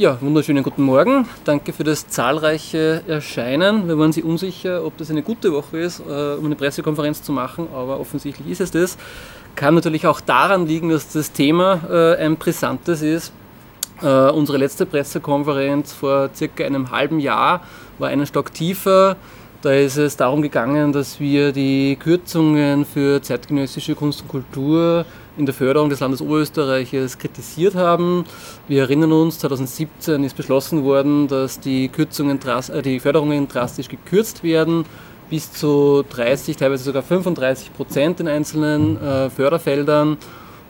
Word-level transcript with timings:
Ja, 0.00 0.16
wunderschönen 0.20 0.62
guten 0.62 0.84
Morgen. 0.84 1.26
Danke 1.42 1.72
für 1.72 1.82
das 1.82 2.06
zahlreiche 2.06 3.02
Erscheinen. 3.08 3.88
Wir 3.88 3.98
waren 3.98 4.12
sich 4.12 4.22
unsicher, 4.22 4.84
ob 4.84 4.96
das 4.96 5.10
eine 5.10 5.24
gute 5.24 5.52
Woche 5.52 5.78
ist, 5.78 5.98
äh, 5.98 6.36
um 6.38 6.46
eine 6.46 6.54
Pressekonferenz 6.54 7.24
zu 7.24 7.32
machen, 7.32 7.66
aber 7.74 7.98
offensichtlich 7.98 8.48
ist 8.48 8.60
es 8.60 8.70
das. 8.70 8.96
Kann 9.56 9.74
natürlich 9.74 10.06
auch 10.06 10.20
daran 10.20 10.68
liegen, 10.68 10.90
dass 10.90 11.12
das 11.12 11.32
Thema 11.32 11.80
äh, 11.90 12.24
ein 12.24 12.36
brisantes 12.36 13.02
ist. 13.02 13.32
Äh, 14.00 14.30
unsere 14.30 14.58
letzte 14.58 14.86
Pressekonferenz 14.86 15.94
vor 15.94 16.30
circa 16.32 16.64
einem 16.64 16.92
halben 16.92 17.18
Jahr 17.18 17.64
war 17.98 18.08
einen 18.08 18.24
Stock 18.24 18.54
tiefer. 18.54 19.16
Da 19.62 19.72
ist 19.72 19.96
es 19.96 20.16
darum 20.16 20.42
gegangen, 20.42 20.92
dass 20.92 21.18
wir 21.18 21.50
die 21.50 21.96
Kürzungen 21.96 22.84
für 22.84 23.20
zeitgenössische 23.20 23.96
Kunst 23.96 24.22
und 24.22 24.28
Kultur 24.28 25.04
in 25.38 25.46
der 25.46 25.54
Förderung 25.54 25.88
des 25.88 26.00
Landes 26.00 26.20
Oberösterreiches 26.20 27.18
kritisiert 27.18 27.74
haben. 27.74 28.24
Wir 28.66 28.82
erinnern 28.82 29.12
uns, 29.12 29.38
2017 29.38 30.24
ist 30.24 30.36
beschlossen 30.36 30.84
worden, 30.84 31.28
dass 31.28 31.60
die, 31.60 31.88
Kürzungen, 31.88 32.40
äh, 32.42 32.82
die 32.82 33.00
Förderungen 33.00 33.48
drastisch 33.48 33.88
gekürzt 33.88 34.42
werden, 34.42 34.84
bis 35.30 35.52
zu 35.52 36.04
30, 36.10 36.56
teilweise 36.56 36.84
sogar 36.84 37.02
35 37.02 37.72
Prozent 37.72 38.20
in 38.20 38.28
einzelnen 38.28 39.00
äh, 39.00 39.30
Förderfeldern. 39.30 40.18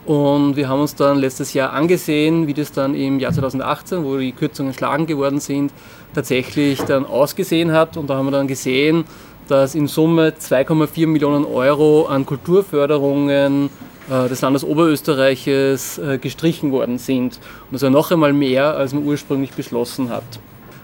Und 0.05 0.55
wir 0.55 0.69
haben 0.69 0.81
uns 0.81 0.95
dann 0.95 1.17
letztes 1.17 1.53
Jahr 1.53 1.73
angesehen, 1.73 2.47
wie 2.47 2.53
das 2.53 2.71
dann 2.71 2.95
im 2.95 3.19
Jahr 3.19 3.33
2018, 3.33 4.03
wo 4.03 4.17
die 4.17 4.31
Kürzungen 4.31 4.73
schlagen 4.73 5.05
geworden 5.05 5.39
sind, 5.39 5.73
tatsächlich 6.13 6.81
dann 6.81 7.05
ausgesehen 7.05 7.71
hat. 7.71 7.97
Und 7.97 8.09
da 8.09 8.15
haben 8.15 8.25
wir 8.25 8.31
dann 8.31 8.47
gesehen, 8.47 9.03
dass 9.49 9.75
in 9.75 9.87
Summe 9.87 10.33
2,4 10.39 11.07
Millionen 11.07 11.45
Euro 11.45 12.05
an 12.05 12.25
Kulturförderungen 12.25 13.69
äh, 14.09 14.27
des 14.27 14.41
Landes 14.41 14.63
Oberösterreiches 14.63 15.97
äh, 15.97 16.17
gestrichen 16.17 16.71
worden 16.71 16.97
sind. 16.97 17.35
Und 17.35 17.73
das 17.73 17.81
war 17.83 17.89
noch 17.89 18.11
einmal 18.11 18.33
mehr, 18.33 18.75
als 18.75 18.93
man 18.93 19.05
ursprünglich 19.05 19.51
beschlossen 19.51 20.09
hat. 20.09 20.23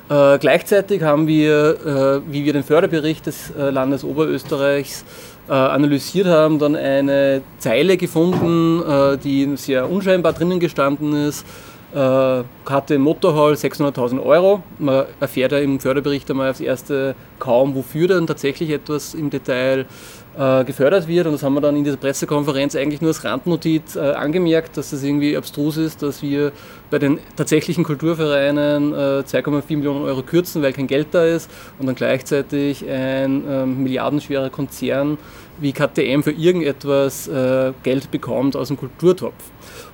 Äh, 0.10 0.40
gleichzeitig 0.40 1.02
haben 1.02 1.28
wir, 1.28 2.22
wie 2.28 2.46
wir 2.46 2.54
den 2.54 2.64
Förderbericht 2.64 3.26
des 3.26 3.52
Landes 3.58 4.04
Oberösterreichs 4.04 5.04
analysiert 5.48 6.26
haben, 6.26 6.58
dann 6.58 6.76
eine 6.76 7.42
Zeile 7.60 7.98
gefunden, 7.98 8.82
die 9.24 9.56
sehr 9.58 9.90
unscheinbar 9.90 10.34
drinnen 10.34 10.60
gestanden 10.60 11.14
ist. 11.14 11.46
Karte 11.94 13.00
Motorhall 13.00 13.54
600.000 13.54 14.22
Euro. 14.22 14.64
Man 14.80 15.06
erfährt 15.20 15.54
ja 15.54 15.60
im 15.60 15.80
Förderbericht 15.80 16.30
einmal 16.30 16.50
aufs 16.50 16.60
Erste 16.60 17.16
kaum, 17.40 17.74
wofür 17.76 18.08
dann 18.08 18.28
tatsächlich 18.28 18.70
etwas 18.72 19.14
im 19.14 19.30
Detail 19.30 19.86
äh, 20.38 20.64
gefördert 20.66 21.08
wird. 21.08 21.28
Und 21.28 21.34
das 21.34 21.44
haben 21.44 21.54
wir 21.54 21.62
dann 21.62 21.76
in 21.76 21.84
dieser 21.84 21.98
Pressekonferenz 21.98 22.76
eigentlich 22.76 23.02
nur 23.02 23.10
als 23.10 23.24
Randnotiz 23.24 23.96
äh, 23.96 24.00
angemerkt, 24.00 24.78
dass 24.78 24.90
das 24.90 25.04
irgendwie 25.04 25.38
abstrus 25.38 25.78
ist, 25.78 26.02
dass 26.02 26.22
wir 26.22 26.52
bei 26.90 27.00
den 27.00 27.20
tatsächlichen 27.36 27.84
Kulturvereinen 27.84 28.94
äh, 28.94 29.24
2,4 29.26 29.78
Millionen 29.78 30.04
Euro 30.04 30.24
kürzen, 30.24 30.62
weil 30.62 30.74
kein 30.74 30.88
Geld 30.88 31.08
da 31.12 31.24
ist 31.26 31.50
und 31.80 31.88
dann 31.88 31.96
gleichzeitig 31.96 32.86
ein 32.86 33.44
ähm, 33.50 33.84
milliardenschwerer 33.84 34.50
Konzern 34.50 35.18
wie 35.58 35.72
KTM 35.72 36.22
für 36.22 36.32
irgendetwas 36.32 37.28
äh, 37.28 37.72
Geld 37.84 38.12
bekommt 38.12 38.56
aus 38.58 38.68
dem 38.68 38.78
Kulturtopf. 38.78 39.34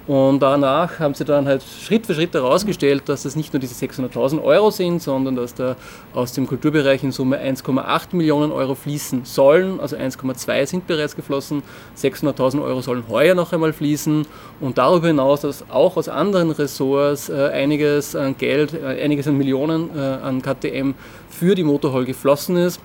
Und 0.07 0.39
danach 0.39 0.99
haben 0.99 1.13
sie 1.13 1.25
dann 1.25 1.47
halt 1.47 1.61
Schritt 1.63 2.07
für 2.07 2.15
Schritt 2.15 2.33
herausgestellt, 2.33 3.03
dass 3.05 3.23
das 3.23 3.35
nicht 3.35 3.53
nur 3.53 3.59
diese 3.59 3.75
600.000 3.85 4.43
Euro 4.43 4.71
sind, 4.71 5.01
sondern 5.01 5.35
dass 5.35 5.53
da 5.53 5.75
aus 6.13 6.33
dem 6.33 6.47
Kulturbereich 6.47 7.03
in 7.03 7.11
Summe 7.11 7.39
1,8 7.39 8.15
Millionen 8.15 8.51
Euro 8.51 8.73
fließen 8.73 9.25
sollen. 9.25 9.79
Also 9.79 9.95
1,2 9.95 10.65
sind 10.65 10.87
bereits 10.87 11.15
geflossen, 11.15 11.61
600.000 11.95 12.63
Euro 12.63 12.81
sollen 12.81 13.03
heuer 13.09 13.35
noch 13.35 13.53
einmal 13.53 13.73
fließen. 13.73 14.25
Und 14.59 14.77
darüber 14.79 15.07
hinaus, 15.07 15.41
dass 15.41 15.69
auch 15.69 15.97
aus 15.97 16.09
anderen 16.09 16.49
Ressorts 16.49 17.29
äh, 17.29 17.49
einiges 17.53 18.15
an 18.15 18.35
Geld, 18.37 18.73
äh, 18.73 19.03
einiges 19.03 19.27
an 19.27 19.37
Millionen 19.37 19.95
äh, 19.95 19.99
an 19.99 20.41
KTM 20.41 20.95
für 21.29 21.53
die 21.53 21.63
Motorhall 21.63 22.05
geflossen 22.05 22.57
ist. 22.57 22.79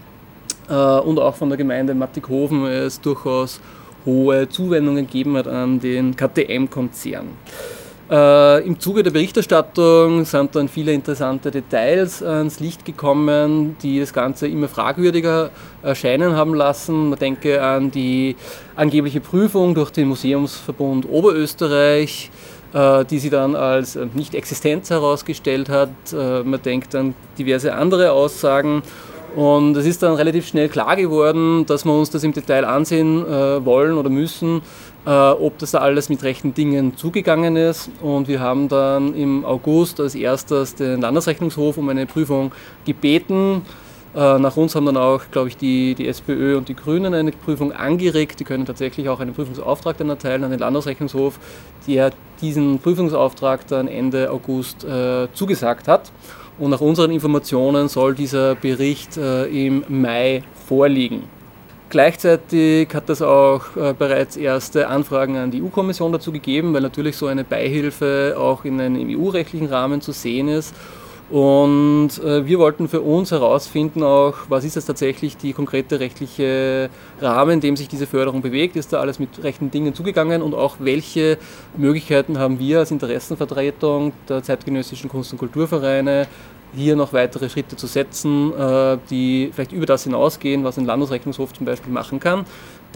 Und 0.68 1.20
auch 1.20 1.36
von 1.36 1.48
der 1.48 1.56
Gemeinde 1.56 1.94
Mattighofen 1.94 2.66
es 2.66 3.00
durchaus 3.00 3.60
hohe 4.06 4.48
Zuwendungen 4.48 5.06
gegeben 5.06 5.36
hat 5.36 5.48
an 5.48 5.80
den 5.80 6.16
KTM-Konzern. 6.16 7.26
Äh, 8.08 8.64
Im 8.64 8.78
Zuge 8.78 9.02
der 9.02 9.10
Berichterstattung 9.10 10.24
sind 10.24 10.54
dann 10.54 10.68
viele 10.68 10.92
interessante 10.92 11.50
Details 11.50 12.22
ans 12.22 12.60
Licht 12.60 12.84
gekommen, 12.84 13.76
die 13.82 13.98
das 13.98 14.12
Ganze 14.12 14.46
immer 14.46 14.68
fragwürdiger 14.68 15.50
erscheinen 15.82 16.36
haben 16.36 16.54
lassen. 16.54 17.10
Man 17.10 17.18
denke 17.18 17.60
an 17.60 17.90
die 17.90 18.36
angebliche 18.76 19.20
Prüfung 19.20 19.74
durch 19.74 19.90
den 19.90 20.06
Museumsverbund 20.06 21.08
Oberösterreich, 21.08 22.30
äh, 22.72 23.04
die 23.06 23.18
sie 23.18 23.30
dann 23.30 23.56
als 23.56 23.98
nicht 24.14 24.36
existenz 24.36 24.90
herausgestellt 24.90 25.68
hat. 25.68 25.90
Äh, 26.12 26.44
man 26.44 26.62
denkt 26.62 26.94
an 26.94 27.16
diverse 27.36 27.74
andere 27.74 28.12
Aussagen 28.12 28.82
und 29.34 29.76
es 29.76 29.86
ist 29.86 30.02
dann 30.02 30.14
relativ 30.14 30.46
schnell 30.46 30.68
klar 30.68 30.96
geworden, 30.96 31.66
dass 31.66 31.84
wir 31.84 31.92
uns 31.92 32.10
das 32.10 32.22
im 32.24 32.32
Detail 32.32 32.64
ansehen 32.64 33.26
äh, 33.26 33.64
wollen 33.64 33.98
oder 33.98 34.08
müssen, 34.08 34.62
äh, 35.06 35.10
ob 35.10 35.58
das 35.58 35.72
da 35.72 35.78
alles 35.78 36.08
mit 36.08 36.22
rechten 36.22 36.54
Dingen 36.54 36.96
zugegangen 36.96 37.56
ist. 37.56 37.90
Und 38.00 38.28
wir 38.28 38.40
haben 38.40 38.68
dann 38.68 39.14
im 39.14 39.44
August 39.44 40.00
als 40.00 40.14
erstes 40.14 40.74
den 40.74 41.00
Landesrechnungshof 41.00 41.76
um 41.76 41.88
eine 41.88 42.06
Prüfung 42.06 42.52
gebeten. 42.84 43.62
Äh, 44.16 44.38
nach 44.38 44.56
uns 44.56 44.74
haben 44.74 44.86
dann 44.86 44.96
auch, 44.96 45.20
glaube 45.30 45.48
ich, 45.48 45.58
die, 45.58 45.94
die 45.94 46.08
SPÖ 46.08 46.56
und 46.56 46.70
die 46.70 46.74
Grünen 46.74 47.12
eine 47.12 47.32
Prüfung 47.32 47.72
angeregt. 47.72 48.40
Die 48.40 48.44
können 48.44 48.64
tatsächlich 48.64 49.10
auch 49.10 49.20
einen 49.20 49.34
Prüfungsauftrag 49.34 49.98
dann 49.98 50.08
erteilen 50.08 50.42
an 50.44 50.50
den 50.50 50.60
Landesrechnungshof, 50.60 51.38
der 51.86 52.12
diesen 52.40 52.78
Prüfungsauftrag 52.78 53.66
dann 53.66 53.88
Ende 53.88 54.30
August 54.30 54.84
äh, 54.84 55.28
zugesagt 55.34 55.86
hat. 55.86 56.10
Und 56.58 56.70
nach 56.70 56.80
unseren 56.80 57.10
Informationen 57.10 57.88
soll 57.88 58.14
dieser 58.14 58.54
Bericht 58.54 59.16
äh, 59.16 59.44
im 59.46 59.84
Mai 59.88 60.42
vorliegen. 60.66 61.24
Gleichzeitig 61.88 62.88
hat 62.94 63.08
es 63.10 63.22
auch 63.22 63.76
äh, 63.76 63.94
bereits 63.96 64.36
erste 64.36 64.88
Anfragen 64.88 65.36
an 65.36 65.50
die 65.50 65.62
EU-Kommission 65.62 66.12
dazu 66.12 66.32
gegeben, 66.32 66.74
weil 66.74 66.80
natürlich 66.80 67.16
so 67.16 67.26
eine 67.26 67.44
Beihilfe 67.44 68.34
auch 68.38 68.64
in 68.64 68.80
einem 68.80 69.08
EU-rechtlichen 69.08 69.68
Rahmen 69.68 70.00
zu 70.00 70.12
sehen 70.12 70.48
ist. 70.48 70.74
Und 71.28 72.10
äh, 72.22 72.46
wir 72.46 72.60
wollten 72.60 72.88
für 72.88 73.00
uns 73.00 73.32
herausfinden 73.32 74.04
auch, 74.04 74.34
was 74.48 74.64
ist 74.64 74.76
jetzt 74.76 74.86
tatsächlich 74.86 75.36
die 75.36 75.52
konkrete 75.52 75.98
rechtliche 75.98 76.88
Rahmen, 77.20 77.54
in 77.54 77.60
dem 77.60 77.76
sich 77.76 77.88
diese 77.88 78.06
Förderung 78.06 78.42
bewegt, 78.42 78.76
ist 78.76 78.92
da 78.92 79.00
alles 79.00 79.18
mit 79.18 79.42
rechten 79.42 79.72
Dingen 79.72 79.92
zugegangen 79.92 80.40
und 80.40 80.54
auch 80.54 80.76
welche 80.78 81.38
Möglichkeiten 81.76 82.38
haben 82.38 82.60
wir 82.60 82.78
als 82.78 82.92
Interessenvertretung 82.92 84.12
der 84.28 84.44
zeitgenössischen 84.44 85.10
Kunst- 85.10 85.32
und 85.32 85.38
Kulturvereine, 85.38 86.28
hier 86.74 86.94
noch 86.94 87.12
weitere 87.12 87.48
Schritte 87.48 87.76
zu 87.76 87.86
setzen, 87.86 88.52
äh, 88.52 88.98
die 89.10 89.50
vielleicht 89.52 89.72
über 89.72 89.86
das 89.86 90.04
hinausgehen, 90.04 90.62
was 90.62 90.78
ein 90.78 90.84
Landesrechnungshof 90.84 91.52
zum 91.52 91.66
Beispiel 91.66 91.92
machen 91.92 92.20
kann. 92.20 92.44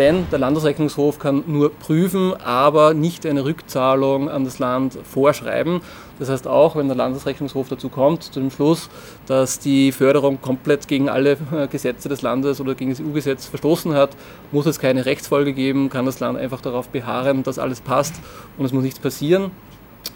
Denn 0.01 0.25
der 0.33 0.39
Landesrechnungshof 0.39 1.19
kann 1.19 1.45
nur 1.47 1.75
prüfen, 1.75 2.33
aber 2.43 2.95
nicht 2.95 3.27
eine 3.27 3.45
Rückzahlung 3.45 4.31
an 4.31 4.45
das 4.45 4.59
Land 4.59 4.97
vorschreiben. 5.05 5.83
Das 6.19 6.31
heißt 6.31 6.49
auch, 6.49 6.75
wenn 6.75 6.87
der 6.89 6.97
Landesrechnungshof 6.97 7.69
dazu 7.69 7.91
kommt, 7.91 8.23
zu 8.23 8.41
dem 8.41 8.51
Schluss, 8.51 8.89
dass 9.27 9.59
die 9.59 9.93
Förderung 9.93 10.41
komplett 10.41 10.89
gegen 10.89 11.11
alle 11.11 11.33
äh, 11.53 11.69
Gesetze 11.71 12.09
des 12.09 12.23
Landes 12.23 12.63
oder 12.63 12.75
gegen 12.75 12.93
das 12.93 13.01
EU-Gesetz 13.03 13.45
verstoßen 13.45 13.93
hat, 13.93 14.17
muss 14.53 14.65
es 14.65 14.79
keine 14.79 15.05
Rechtsfolge 15.05 15.53
geben, 15.53 15.91
kann 15.91 16.07
das 16.07 16.19
Land 16.19 16.39
einfach 16.39 16.63
darauf 16.63 16.89
beharren, 16.89 17.43
dass 17.43 17.59
alles 17.59 17.83
passt 17.83 18.15
und 18.57 18.65
es 18.65 18.73
muss 18.73 18.83
nichts 18.83 19.01
passieren. 19.01 19.51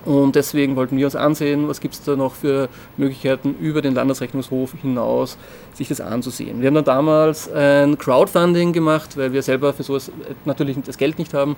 Und 0.04 0.34
deswegen 0.34 0.76
wollten 0.76 0.98
wir 0.98 1.06
uns 1.06 1.16
ansehen, 1.16 1.66
was 1.66 1.80
gibt 1.80 1.94
es 1.94 2.02
da 2.02 2.14
noch 2.14 2.34
für 2.34 2.68
Möglichkeiten 2.96 3.54
über 3.58 3.80
den 3.80 3.94
Landesrechnungshof 3.94 4.74
hinaus, 4.82 5.38
sich 5.72 5.88
das 5.88 6.00
anzusehen. 6.00 6.60
Wir 6.60 6.66
haben 6.66 6.74
dann 6.74 6.84
damals 6.84 7.50
ein 7.50 7.96
Crowdfunding 7.96 8.72
gemacht, 8.72 9.16
weil 9.16 9.32
wir 9.32 9.42
selber 9.42 9.72
für 9.72 9.82
sowas 9.82 10.12
natürlich 10.44 10.76
das 10.84 10.98
Geld 10.98 11.18
nicht 11.18 11.32
haben 11.32 11.56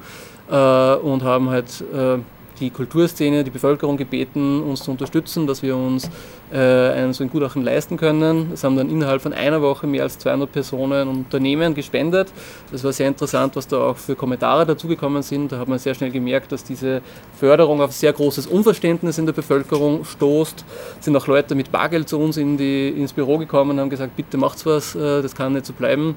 äh, 0.49 0.95
und 0.95 1.25
haben 1.25 1.51
halt 1.51 1.83
äh, 1.93 2.19
die 2.61 2.71
Kulturszene, 2.71 3.45
die 3.45 3.51
Bevölkerung 3.51 3.97
gebeten, 3.97 4.63
uns 4.63 4.83
zu 4.83 4.91
unterstützen, 4.91 5.47
dass 5.47 5.63
wir 5.63 5.77
uns 5.77 6.11
äh, 6.53 6.59
ein, 6.59 7.13
so 7.13 7.25
ein 7.25 7.31
Gutachten 7.31 7.63
leisten 7.63 7.97
können. 7.97 8.51
Es 8.53 8.65
haben 8.65 8.77
dann 8.77 8.91
innerhalb 8.91 9.23
von 9.23 9.33
einer 9.33 9.61
Woche 9.63 9.87
mehr 9.87 10.03
als 10.03 10.19
200 10.19 10.51
Personen 10.51 11.09
und 11.09 11.17
Unternehmen 11.17 11.75
gespendet. 11.75 12.33
Das 12.73 12.85
war 12.85 12.93
sehr 12.93 13.09
interessant, 13.09 13.57
was 13.57 13.67
da 13.69 13.79
auch 13.79 13.97
für 13.97 14.17
Kommentare 14.17 14.67
dazugekommen 14.67 15.23
sind. 15.23 15.53
Da 15.53 15.59
hat 15.59 15.69
man 15.69 15.79
sehr 15.79 15.95
schnell 15.95 16.11
gemerkt, 16.11 16.53
dass 16.53 16.65
diese 16.65 17.03
Förderung 17.39 17.81
auf 17.81 17.93
sehr 17.93 18.13
großes 18.13 18.47
Unverständnis 18.47 19.19
in 19.19 19.27
der 19.27 19.33
Bevölkerung 19.33 20.05
stoßt. 20.05 20.65
Es 20.99 21.05
sind 21.05 21.17
auch 21.17 21.27
Leute 21.27 21.55
mit 21.55 21.71
Bargeld 21.71 22.09
zu 22.09 22.19
uns 22.19 22.37
in 22.37 22.57
die, 22.57 22.89
ins 22.89 23.13
Büro 23.13 23.39
gekommen 23.39 23.73
und 23.73 23.81
haben 23.81 23.91
gesagt, 23.91 24.17
bitte 24.17 24.37
macht's 24.39 24.65
was, 24.65 24.95
äh, 24.95 25.23
das 25.23 25.35
kann 25.35 25.53
nicht 25.53 25.67
so 25.67 25.73
bleiben. 25.73 26.17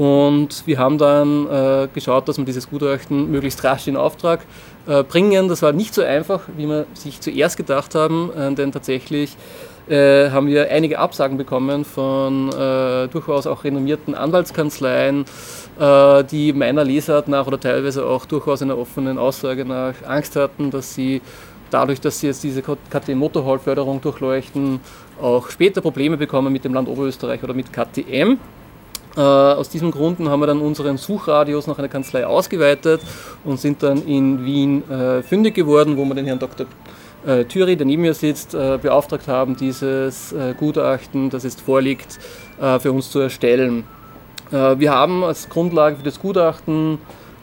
Und 0.00 0.66
wir 0.66 0.78
haben 0.78 0.96
dann 0.96 1.46
äh, 1.46 1.88
geschaut, 1.92 2.26
dass 2.26 2.38
wir 2.38 2.44
dieses 2.46 2.70
Gutachten 2.70 3.30
möglichst 3.30 3.62
rasch 3.64 3.86
in 3.86 3.98
Auftrag 3.98 4.40
bringen. 5.08 5.48
Das 5.48 5.62
war 5.62 5.72
nicht 5.72 5.94
so 5.94 6.02
einfach, 6.02 6.42
wie 6.56 6.66
wir 6.66 6.86
sich 6.94 7.20
zuerst 7.20 7.56
gedacht 7.56 7.94
haben, 7.94 8.30
äh, 8.36 8.54
denn 8.54 8.72
tatsächlich 8.72 9.36
äh, 9.88 10.30
haben 10.30 10.46
wir 10.46 10.70
einige 10.70 10.98
Absagen 10.98 11.36
bekommen 11.36 11.84
von 11.84 12.48
äh, 12.50 13.08
durchaus 13.08 13.46
auch 13.46 13.64
renommierten 13.64 14.14
Anwaltskanzleien, 14.14 15.24
äh, 15.80 16.24
die 16.24 16.52
meiner 16.52 16.84
Lesart 16.84 17.28
nach 17.28 17.46
oder 17.46 17.58
teilweise 17.58 18.06
auch 18.06 18.24
durchaus 18.24 18.62
einer 18.62 18.78
offenen 18.78 19.18
Aussage 19.18 19.64
nach 19.64 19.94
Angst 20.06 20.36
hatten, 20.36 20.70
dass 20.70 20.94
sie 20.94 21.20
dadurch, 21.70 22.00
dass 22.00 22.20
sie 22.20 22.28
jetzt 22.28 22.44
diese 22.44 22.62
KTM-Motorhall-Förderung 22.62 24.00
durchleuchten, 24.00 24.80
auch 25.20 25.50
später 25.50 25.80
Probleme 25.80 26.16
bekommen 26.16 26.52
mit 26.52 26.64
dem 26.64 26.74
Land 26.74 26.88
Oberösterreich 26.88 27.42
oder 27.42 27.54
mit 27.54 27.72
KTM. 27.72 28.38
Äh, 29.16 29.20
aus 29.20 29.68
diesen 29.68 29.90
Gründen 29.90 30.28
haben 30.28 30.40
wir 30.40 30.46
dann 30.46 30.60
unseren 30.60 30.96
Suchradius 30.96 31.66
nach 31.66 31.78
einer 31.78 31.88
Kanzlei 31.88 32.26
ausgeweitet 32.26 33.00
und 33.44 33.58
sind 33.58 33.82
dann 33.82 34.06
in 34.06 34.44
Wien 34.44 34.88
äh, 34.90 35.22
fündig 35.22 35.54
geworden, 35.54 35.96
wo 35.96 36.04
wir 36.04 36.14
den 36.14 36.26
Herrn 36.26 36.38
Dr. 36.38 36.66
Äh, 37.26 37.44
Thüry, 37.44 37.76
der 37.76 37.86
neben 37.86 38.02
mir 38.02 38.14
sitzt, 38.14 38.54
äh, 38.54 38.78
beauftragt 38.80 39.28
haben, 39.28 39.54
dieses 39.56 40.32
äh, 40.32 40.54
Gutachten, 40.56 41.28
das 41.30 41.44
jetzt 41.44 41.60
vorliegt, 41.60 42.18
für 42.80 42.92
uns 42.92 43.10
zu 43.10 43.20
erstellen. 43.20 43.84
wir 44.50 44.92
haben 44.92 45.24
als 45.24 45.48
Grundlage 45.48 45.96
für 45.96 46.02
das 46.02 46.20
Gutachten 46.20 46.98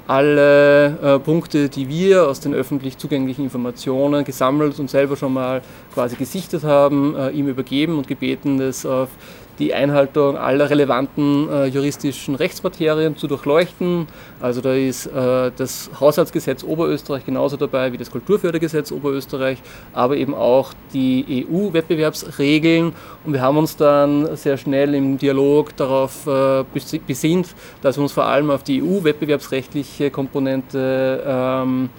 alle 0.06 1.20
Punkte, 1.26 1.70
die 1.70 1.90
wir 1.90 2.28
aus 2.28 2.40
den 2.40 2.54
öffentlich 2.54 3.00
zugänglichen 3.00 3.46
Informationen 3.46 4.24
gesammelt 4.24 4.80
und 4.80 4.92
selber 4.92 5.16
schon 5.16 5.34
mal 5.34 5.64
quasi 5.96 6.18
gesichtet 6.18 6.64
haben, 6.64 7.16
ihm 7.34 7.48
übergeben 7.48 7.98
und 7.98 8.08
gebeten, 8.08 8.60
das 8.60 8.86
auf 8.86 9.10
die 9.60 9.74
Einhaltung 9.74 10.38
aller 10.38 10.70
relevanten 10.70 11.50
äh, 11.50 11.66
juristischen 11.66 12.36
Rechtsmaterien 12.36 13.16
zu 13.18 13.28
durchleuchten. 13.28 14.08
Also 14.40 14.62
da 14.62 14.74
ist 14.74 15.08
äh, 15.08 15.52
das 15.56 15.90
Haushaltsgesetz 16.00 16.64
Oberösterreich 16.64 17.26
genauso 17.26 17.58
dabei 17.58 17.92
wie 17.92 17.98
das 17.98 18.12
Kulturfördergesetz 18.12 18.92
Oberösterreich, 18.92 19.60
aber 19.94 20.18
eben 20.18 20.34
auch 20.34 20.74
die 20.94 21.48
EU-Wettbewerbsregeln. 21.50 22.94
Und 23.26 23.34
wir 23.34 23.42
haben 23.42 23.58
uns 23.58 23.76
dann 23.76 24.36
sehr 24.36 24.58
schnell 24.58 24.94
im 24.94 25.18
Dialog 25.18 25.76
darauf 25.76 26.28
äh, 26.28 26.64
besinnt, 27.06 27.56
dass 27.82 27.98
wir 27.98 28.04
uns 28.04 28.14
vor 28.14 28.26
allem 28.26 28.52
auf 28.52 28.64
die 28.64 28.82
EU-wettbewerbsrechtliche 28.82 30.12
Komponente 30.12 31.24
ähm, 31.26 31.90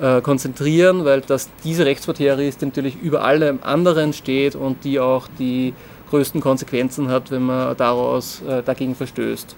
äh, 0.00 0.20
konzentrieren, 0.20 1.04
weil 1.04 1.20
das 1.20 1.50
diese 1.64 1.84
Rechtsmaterie 1.84 2.48
ist, 2.48 2.60
die 2.60 2.66
natürlich 2.66 2.96
über 3.00 3.24
allem 3.24 3.58
anderen 3.62 4.12
steht 4.12 4.56
und 4.56 4.84
die 4.84 4.98
auch 4.98 5.28
die 5.38 5.74
größten 6.12 6.42
Konsequenzen 6.42 7.08
hat, 7.08 7.30
wenn 7.30 7.42
man 7.42 7.74
daraus 7.76 8.42
äh, 8.42 8.62
dagegen 8.62 8.94
verstößt. 8.94 9.56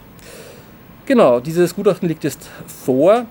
Genau, 1.04 1.40
dieses 1.40 1.74
Gutachten 1.74 2.08
liegt 2.08 2.22
jetzt 2.22 2.48
vor. 2.84 3.26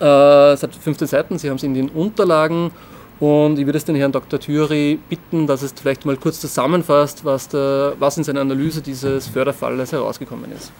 Äh, 0.00 0.52
es 0.52 0.62
hat 0.62 0.74
15 0.74 1.08
Seiten, 1.08 1.38
Sie 1.38 1.50
haben 1.50 1.56
es 1.56 1.64
in 1.64 1.74
den 1.74 1.88
Unterlagen. 1.88 2.70
Und 3.18 3.58
ich 3.58 3.66
würde 3.66 3.78
es 3.78 3.84
den 3.84 3.96
Herrn 3.96 4.12
Dr. 4.12 4.38
Thüry 4.38 4.98
bitten, 5.08 5.46
dass 5.46 5.62
es 5.62 5.72
vielleicht 5.72 6.04
mal 6.04 6.16
kurz 6.16 6.40
zusammenfasst, 6.40 7.24
was, 7.24 7.48
der, 7.48 7.94
was 7.98 8.18
in 8.18 8.24
seiner 8.24 8.40
Analyse 8.40 8.80
dieses 8.82 9.26
Förderfalles 9.26 9.92
herausgekommen 9.92 10.50
ist. 10.52 10.72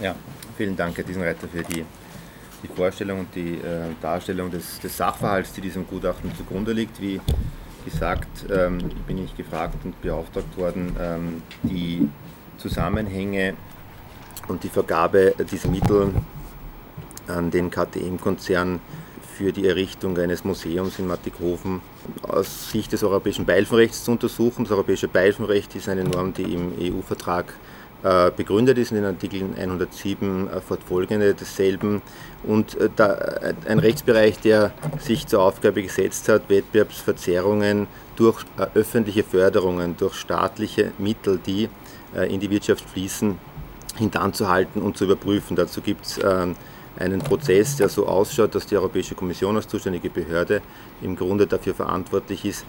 Ja, 0.00 0.14
vielen 0.56 0.76
Dank, 0.76 0.96
Herr 0.96 1.04
Diesenreiter, 1.04 1.48
für 1.48 1.62
die, 1.62 1.84
die 2.62 2.68
Vorstellung 2.76 3.20
und 3.20 3.34
die 3.34 3.54
äh, 3.54 3.92
Darstellung 4.00 4.50
des, 4.50 4.78
des 4.80 4.96
Sachverhalts, 4.96 5.52
die 5.52 5.60
diesem 5.62 5.86
Gutachten 5.86 6.30
zugrunde 6.36 6.72
liegt. 6.72 7.00
Wie 7.00 7.20
gesagt, 7.88 8.46
ähm, 8.50 8.78
bin 9.06 9.24
ich 9.24 9.36
gefragt 9.36 9.76
und 9.84 10.00
beauftragt 10.02 10.56
worden, 10.56 10.94
ähm, 11.00 11.42
die 11.62 12.08
Zusammenhänge 12.58 13.54
und 14.48 14.62
die 14.62 14.68
Vergabe 14.68 15.34
dieser 15.50 15.68
Mittel 15.68 16.12
an 17.26 17.50
den 17.50 17.70
KTM-Konzern 17.70 18.80
für 19.36 19.52
die 19.52 19.66
Errichtung 19.68 20.18
eines 20.18 20.44
Museums 20.44 20.98
in 20.98 21.06
Mattighofen 21.06 21.80
aus 22.22 22.70
Sicht 22.70 22.92
des 22.92 23.02
europäischen 23.04 23.44
Beihilfenrechts 23.44 24.04
zu 24.04 24.10
untersuchen. 24.10 24.64
Das 24.64 24.72
europäische 24.72 25.08
Beihilfenrecht 25.08 25.74
ist 25.76 25.88
eine 25.88 26.04
Norm, 26.04 26.34
die 26.34 26.54
im 26.54 26.72
EU-Vertrag 26.80 27.54
begründet 28.36 28.78
ist 28.78 28.92
in 28.92 28.98
den 28.98 29.06
Artikeln 29.06 29.54
107 29.58 30.48
äh, 30.48 30.60
fortfolgende 30.60 31.34
desselben 31.34 32.00
und 32.44 32.76
äh, 32.80 32.88
ein 33.66 33.78
Rechtsbereich, 33.80 34.38
der 34.38 34.72
sich 35.00 35.26
zur 35.26 35.42
Aufgabe 35.42 35.82
gesetzt 35.82 36.28
hat, 36.28 36.48
Wettbewerbsverzerrungen 36.48 37.88
durch 38.16 38.44
öffentliche 38.74 39.24
Förderungen, 39.24 39.96
durch 39.96 40.14
staatliche 40.14 40.92
Mittel, 40.98 41.38
die 41.44 41.68
in 42.28 42.40
die 42.40 42.50
Wirtschaft 42.50 42.88
fließen, 42.88 43.38
hintanzuhalten 43.96 44.80
und 44.82 44.96
zu 44.96 45.04
überprüfen. 45.04 45.56
Dazu 45.56 45.82
gibt 45.82 46.06
es 46.06 46.18
ähm, 46.24 46.56
einen 46.98 47.20
Prozess, 47.20 47.76
der 47.76 47.88
so 47.88 48.06
ausschaut, 48.06 48.54
dass 48.54 48.66
die 48.66 48.76
Europäische 48.76 49.14
Kommission 49.14 49.56
als 49.56 49.68
zuständige 49.68 50.10
Behörde 50.10 50.62
im 51.00 51.16
Grunde 51.16 51.46
dafür 51.46 51.74
verantwortlich 51.74 52.44
ist, 52.44 52.64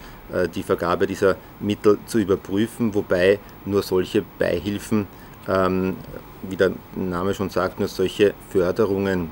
die 0.53 0.61
Vergabe 0.61 1.07
dieser 1.07 1.35
Mittel 1.59 1.97
zu 2.05 2.19
überprüfen, 2.19 2.93
wobei 2.93 3.39
nur 3.65 3.81
solche 3.81 4.23
Beihilfen 4.37 5.07
ähm, 5.47 5.95
wie 6.43 6.55
der 6.55 6.71
Name 6.95 7.33
schon 7.33 7.49
sagt, 7.49 7.79
nur 7.79 7.87
solche 7.87 8.33
Förderungen 8.49 9.31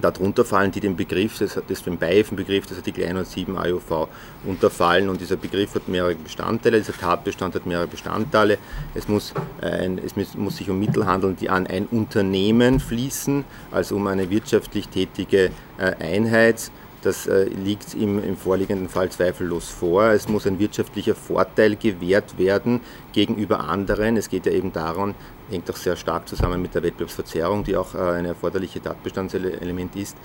darunter 0.00 0.44
fallen, 0.44 0.72
die 0.72 0.80
den 0.80 0.96
Begriff, 0.96 1.38
das, 1.38 1.60
das 1.68 1.82
den 1.82 1.98
Beihilfenbegriff 1.98 2.66
des 2.66 2.78
Artikel 2.78 3.04
107 3.04 3.56
AUV 3.56 4.08
unterfallen 4.44 5.08
und 5.08 5.20
dieser 5.20 5.36
Begriff 5.36 5.74
hat 5.74 5.88
mehrere 5.88 6.14
Bestandteile, 6.14 6.78
dieser 6.78 6.96
Tatbestand 6.96 7.54
hat 7.54 7.66
mehrere 7.66 7.86
Bestandteile. 7.86 8.58
Es 8.94 9.08
muss, 9.08 9.32
ein, 9.60 9.98
es 9.98 10.14
muss 10.34 10.56
sich 10.56 10.70
um 10.70 10.78
Mittel 10.78 11.06
handeln, 11.06 11.36
die 11.36 11.50
an 11.50 11.66
ein 11.66 11.86
Unternehmen 11.86 12.80
fließen, 12.80 13.44
also 13.70 13.96
um 13.96 14.06
eine 14.06 14.30
wirtschaftlich 14.30 14.88
tätige 14.88 15.50
äh, 15.78 15.94
Einheit 16.00 16.70
das 17.02 17.26
äh, 17.26 17.44
liegt 17.44 17.94
im, 17.94 18.22
im, 18.22 18.36
vorliegenden 18.36 18.88
Fall 18.88 19.10
zweifellos 19.10 19.68
vor. 19.68 20.04
Es 20.04 20.28
muss 20.28 20.46
ein 20.46 20.58
wirtschaftlicher 20.58 21.14
Vorteil 21.14 21.76
gewährt 21.76 22.38
werden 22.38 22.80
gegenüber 23.12 23.60
anderen. 23.60 24.16
Es 24.16 24.28
geht 24.28 24.46
ja 24.46 24.52
eben 24.52 24.72
darum, 24.72 25.14
hängt 25.50 25.70
auch 25.70 25.76
sehr 25.76 25.96
stark 25.96 26.28
zusammen 26.28 26.60
mit 26.60 26.74
der 26.74 26.82
Wettbewerbsverzerrung, 26.82 27.64
die 27.64 27.76
auch 27.76 27.94
äh, 27.94 27.98
ein 27.98 28.26
erforderliches 28.26 28.82
Tatbestandselement 28.82 29.96
ist. 29.96 30.16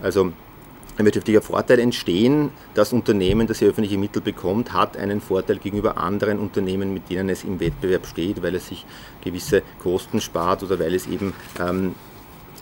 Also 0.00 0.32
ein 1.00 1.04
wirtschaftlicher 1.04 1.42
Vorteil 1.42 1.80
entstehen. 1.80 2.50
Das 2.74 2.92
Unternehmen, 2.92 3.46
das 3.46 3.58
hier 3.58 3.68
öffentliche 3.68 3.98
Mittel 3.98 4.22
bekommt, 4.22 4.72
hat 4.72 4.96
einen 4.96 5.20
Vorteil 5.20 5.58
gegenüber 5.58 5.96
anderen 5.96 6.38
Unternehmen, 6.38 6.92
mit 6.92 7.10
denen 7.10 7.28
es 7.28 7.44
im 7.44 7.58
Wettbewerb 7.58 8.06
steht, 8.06 8.42
weil 8.42 8.54
es 8.54 8.68
sich 8.68 8.86
gewisse 9.22 9.62
Kosten 9.78 10.20
spart 10.20 10.62
oder 10.62 10.78
weil 10.78 10.94
es 10.94 11.06
eben 11.06 11.32
ähm, 11.58 11.94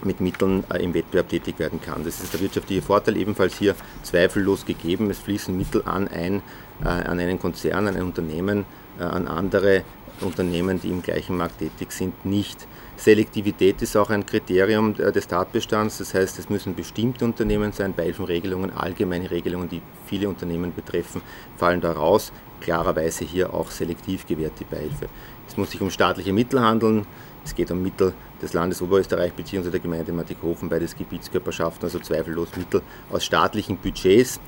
mit 0.05 0.21
Mitteln 0.21 0.65
äh, 0.73 0.83
im 0.83 0.95
Wettbewerb 0.95 1.29
tätig 1.29 1.59
werden 1.59 1.81
kann. 1.81 2.05
Das 2.05 2.21
ist 2.21 2.33
der 2.33 2.41
wirtschaftliche 2.41 2.83
Vorteil 2.83 3.17
ebenfalls 3.17 3.59
hier 3.59 3.75
zweifellos 4.03 4.65
gegeben. 4.65 5.11
Es 5.11 5.19
fließen 5.19 5.57
Mittel 5.57 5.83
an, 5.85 6.09
ein, 6.09 6.43
äh, 6.83 6.89
an 6.89 7.19
einen 7.19 7.39
Konzern, 7.39 7.89
an 7.89 7.97
ein 7.97 8.03
Unternehmen, 8.03 8.65
äh, 8.99 9.05
an 9.05 9.27
andere 9.27 9.85
Unternehmen, 10.21 10.81
die 10.81 10.89
im 10.89 11.03
gleichen 11.03 11.37
Markt 11.37 11.59
tätig 11.59 11.93
sind, 11.93 12.25
nicht. 12.25 12.67
Selektivität 12.97 13.81
ist 13.83 13.97
auch 13.97 14.11
ein 14.11 14.27
Kriterium 14.27 14.95
des 14.95 15.29
Tatbestands, 15.29 15.99
das 15.99 16.15
heißt, 16.15 16.39
es 16.41 16.51
müssen 16.51 16.75
bestimmte 16.75 17.25
Unternehmen 17.25 17.71
sein, 17.71 17.95
Beihilfenregelungen, 17.95 18.73
allgemeine 18.73 19.31
Regelungen, 19.31 19.69
die 19.69 19.81
viele 20.07 20.29
Unternehmen 20.29 20.75
betreffen, 20.75 21.23
fallen 21.57 21.81
da 21.81 21.93
raus. 21.93 22.33
Klarerweise 22.61 23.25
hier 23.25 23.55
auch 23.55 23.71
selektiv 23.71 24.27
gewährt 24.27 24.55
die 24.59 24.65
Beihilfe. 24.65 25.09
Es 25.47 25.57
muss 25.57 25.71
sich 25.71 25.81
um 25.81 25.91
staatliche 25.91 26.33
Mittel 26.33 26.61
handeln, 26.61 27.07
es 27.49 27.55
geht 27.55 27.71
um 27.71 27.83
Mittel 27.83 28.13
des 28.43 28.53
Landes 28.53 28.83
Oberösterreich 28.83 29.33
bzw. 29.33 29.71
der 29.71 29.81
Gemeinde 29.81 30.13
Mattighofen, 30.13 30.69
beides 30.69 30.95
Gebietskörperschaften, 30.95 31.85
also 31.85 31.99
zweifellos 31.99 32.49
Mittel 32.57 32.83
aus 33.11 33.25
staatlichen 33.25 33.79
Budgets. 33.79 34.39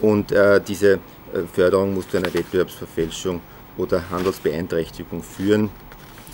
Und 0.00 0.32
äh, 0.32 0.60
diese 0.60 0.94
äh, 0.94 0.98
Förderung 1.52 1.94
muss 1.94 2.08
zu 2.08 2.16
einer 2.16 2.34
Wettbewerbsverfälschung 2.34 3.40
oder 3.76 4.10
Handelsbeeinträchtigung 4.10 5.22
führen. 5.22 5.70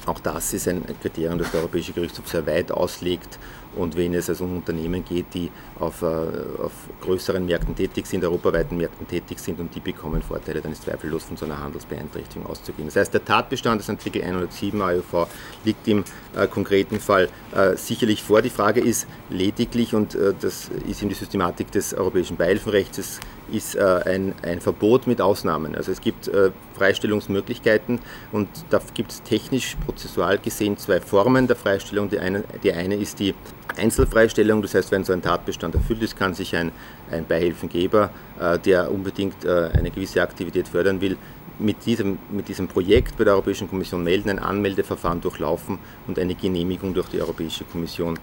Auch 0.07 0.19
das 0.19 0.54
ist 0.54 0.66
ein 0.66 0.83
Kriterium, 1.00 1.38
das 1.38 1.50
der 1.50 1.61
Europäische 1.61 1.93
Gerichtshof 1.93 2.28
sehr 2.28 2.47
weit 2.47 2.73
auslegt 2.73 3.38
und 3.76 3.97
wenn 3.97 4.14
es 4.14 4.28
also 4.28 4.45
um 4.45 4.57
Unternehmen 4.57 5.04
geht, 5.04 5.26
die 5.35 5.50
auf, 5.78 6.02
äh, 6.02 6.07
auf 6.07 6.73
größeren 7.00 7.45
Märkten 7.45 7.75
tätig 7.75 8.07
sind, 8.07 8.25
europaweiten 8.25 8.76
Märkten 8.76 9.07
tätig 9.07 9.38
sind 9.38 9.61
und 9.61 9.75
die 9.75 9.81
bekommen 9.81 10.23
Vorteile, 10.23 10.61
dann 10.61 10.73
ist 10.73 10.83
zweifellos 10.83 11.25
von 11.25 11.37
so 11.37 11.45
einer 11.47 11.61
Handelsbeeinträchtigung 11.61 12.47
auszugehen. 12.47 12.88
Das 12.88 12.97
heißt, 12.97 13.14
der 13.14 13.25
Tatbestand 13.25 13.81
des 13.81 13.90
Artikel 13.90 14.23
107 14.23 14.81
AUV 14.81 15.26
liegt 15.64 15.87
im 15.88 16.04
äh, 16.37 16.47
konkreten 16.47 17.00
Fall 17.00 17.28
äh, 17.54 17.76
sicherlich 17.76 18.23
vor. 18.23 18.43
Die 18.43 18.50
Frage 18.50 18.81
ist 18.81 19.07
lediglich, 19.31 19.95
und 19.95 20.14
äh, 20.14 20.35
das 20.40 20.71
ist 20.88 21.02
in 21.02 21.09
die 21.09 21.14
Systematik 21.14 21.71
des 21.73 21.95
europäischen 21.95 22.37
Beihilfenrechts, 22.37 23.21
ist 23.52 23.75
äh, 23.75 24.00
ein, 24.07 24.35
ein 24.43 24.61
Verbot 24.61 25.07
mit 25.07 25.21
Ausnahmen. 25.21 25.75
Also 25.75 25.93
es 25.93 26.00
gibt 26.00 26.28
äh, 26.28 26.50
Freistellungsmöglichkeiten 26.76 28.00
und 28.33 28.49
da 28.71 28.81
gibt 28.95 29.12
es 29.12 29.23
technisch, 29.23 29.76
prozessual 29.85 30.38
gesehen 30.38 30.76
zwei 30.78 31.00
Formen 31.00 31.47
der 31.47 31.57
Freistellung. 31.57 32.09
Die 32.09 32.19
eine, 32.19 32.45
die 32.62 32.73
eine 32.73 32.97
ist 32.97 33.19
die 33.19 33.35
Einzelfreistellung, 33.76 34.62
das 34.62 34.75
heißt, 34.75 34.90
wenn 34.90 35.04
so 35.04 35.12
ein 35.12 35.23
Tatbestand 35.23 35.75
erfüllt 35.75 36.02
ist, 36.02 36.16
kann 36.16 36.35
sich 36.35 36.54
ein, 36.54 36.73
ein 37.11 37.26
Beihilfengeber, 37.26 38.11
äh, 38.40 38.59
der 38.59 38.90
unbedingt 38.90 39.44
äh, 39.44 39.71
eine 39.73 39.90
gewisse 39.90 40.23
Aktivität 40.23 40.68
fördern 40.68 41.00
will, 41.00 41.16
mit 41.59 41.87
diesem, 41.87 42.18
mit 42.30 42.49
diesem 42.49 42.68
Projekt 42.68 43.16
bei 43.16 43.25
der 43.25 43.35
Europäischen 43.35 43.68
Kommission 43.68 44.02
melden, 44.02 44.28
ein 44.28 44.38
Anmeldeverfahren 44.38 45.21
durchlaufen 45.21 45.78
und 46.06 46.18
eine 46.18 46.35
Genehmigung 46.35 46.94
durch 46.94 47.09
die 47.09 47.21
Europäische 47.21 47.64
Kommission 47.64 48.18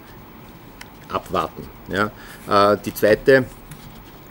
abwarten. 1.09 1.63
Ja. 1.89 2.11
Äh, 2.73 2.77
die 2.83 2.93
zweite 2.93 3.45